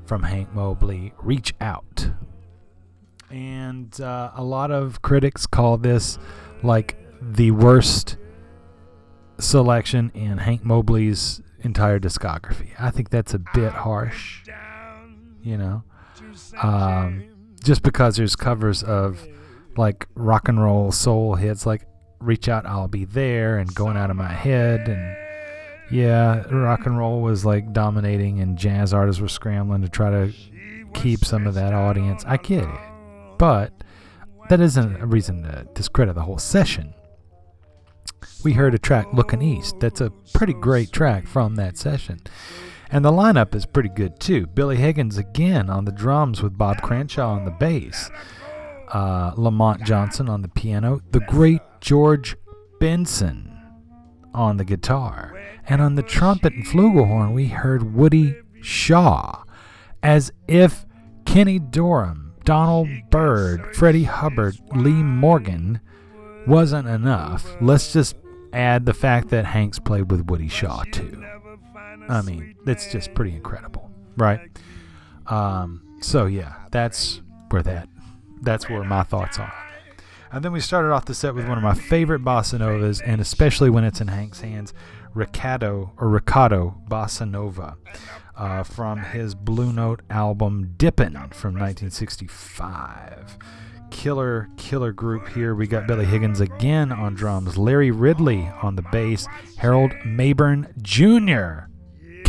[0.05, 2.09] from Hank Mobley, Reach Out.
[3.35, 6.17] And uh, a lot of critics call this
[6.63, 8.15] like the worst
[9.39, 12.69] selection in Hank Mobley's entire discography.
[12.79, 14.47] I think that's a bit harsh,
[15.43, 15.83] you know,
[16.63, 17.25] um,
[17.61, 19.27] just because there's covers of
[19.75, 21.85] like rock and roll soul hits like
[22.21, 24.87] Reach Out, I'll Be There, and Going Out of My Head.
[24.87, 25.17] And
[25.91, 30.33] yeah, rock and roll was like dominating, and jazz artists were scrambling to try to
[30.93, 32.23] keep some of that audience.
[32.25, 32.94] I get it.
[33.37, 33.73] But
[34.49, 36.93] that isn't a reason to discredit the whole session
[38.45, 39.79] we heard a track Looking East.
[39.79, 42.19] That's a pretty great track from that session.
[42.91, 44.45] And the lineup is pretty good too.
[44.45, 48.11] Billy Higgins again on the drums with Bob Cranshaw on the bass,
[48.89, 52.35] uh, Lamont Johnson on the piano, the great George
[52.79, 53.51] Benson
[54.33, 55.35] on the guitar,
[55.67, 59.43] and on the trumpet and flugelhorn we heard Woody Shaw,
[60.03, 60.85] as if
[61.25, 65.81] Kenny Dorham, Donald Byrd, Freddie Hubbard, Lee Morgan
[66.47, 67.57] wasn't enough.
[67.59, 68.15] Let's just
[68.53, 71.23] add the fact that Hanks played with Woody Shaw too.
[72.07, 74.39] I mean, it's just pretty incredible, right?
[75.25, 77.89] Um, so yeah, that's where that
[78.41, 79.53] that's where my thoughts are.
[80.31, 83.21] And then we started off the set with one of my favorite bossa novas, and
[83.21, 84.73] especially when it's in Hank's hands,
[85.15, 87.75] Ricardo or Ricardo Bossa Nova
[88.37, 93.37] uh, from his Blue Note album Dippin' from 1965
[93.95, 95.55] killer, killer group here.
[95.55, 101.69] We got Billy Higgins again on drums, Larry Ridley on the bass, Harold Mabern Jr.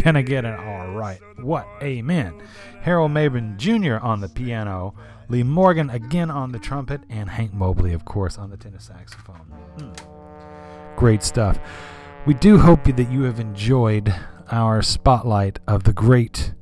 [0.01, 1.19] Can I get an all right?
[1.39, 1.67] What?
[1.83, 2.41] Amen.
[2.83, 3.97] Harold Mabern Jr.
[4.05, 4.95] on the piano,
[5.29, 9.47] Lee Morgan again on the trumpet, and Hank Mobley, of course, on the tenor saxophone.
[9.79, 10.97] Hmm.
[10.97, 11.59] Great stuff.
[12.27, 14.15] We do hope that you have enjoyed
[14.51, 16.53] our spotlight of the great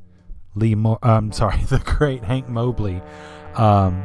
[0.55, 0.75] Lee.
[0.75, 3.03] Mo- I'm um, sorry, the great Hank Mobley.
[3.55, 4.05] Um,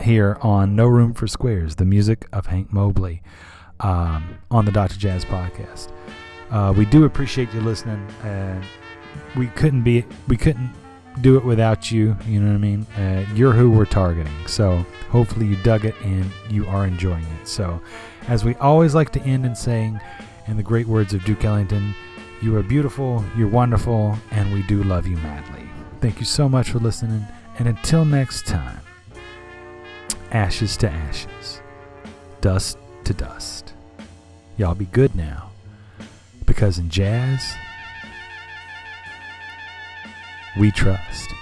[0.00, 3.22] here on No Room for Squares, the music of Hank Mobley
[3.80, 4.96] um, on the Dr.
[4.96, 5.90] Jazz podcast.
[6.50, 8.06] Uh, we do appreciate you listening.
[8.22, 8.64] and
[9.36, 10.72] we couldn't be, we couldn't
[11.20, 12.16] do it without you.
[12.26, 12.86] You know what I mean?
[12.96, 14.46] Uh, you're who we're targeting.
[14.46, 17.48] So hopefully you dug it and you are enjoying it.
[17.48, 17.80] So,
[18.28, 20.00] as we always like to end in saying,
[20.46, 21.94] in the great words of Duke Ellington,
[22.40, 25.68] you are beautiful, you're wonderful, and we do love you madly.
[26.00, 27.24] Thank you so much for listening.
[27.58, 28.80] And until next time
[30.30, 31.60] ashes to ashes,
[32.40, 33.72] dust to dust.
[34.56, 35.50] Y'all be good now,
[36.46, 37.54] because in jazz,
[40.58, 41.32] we trust.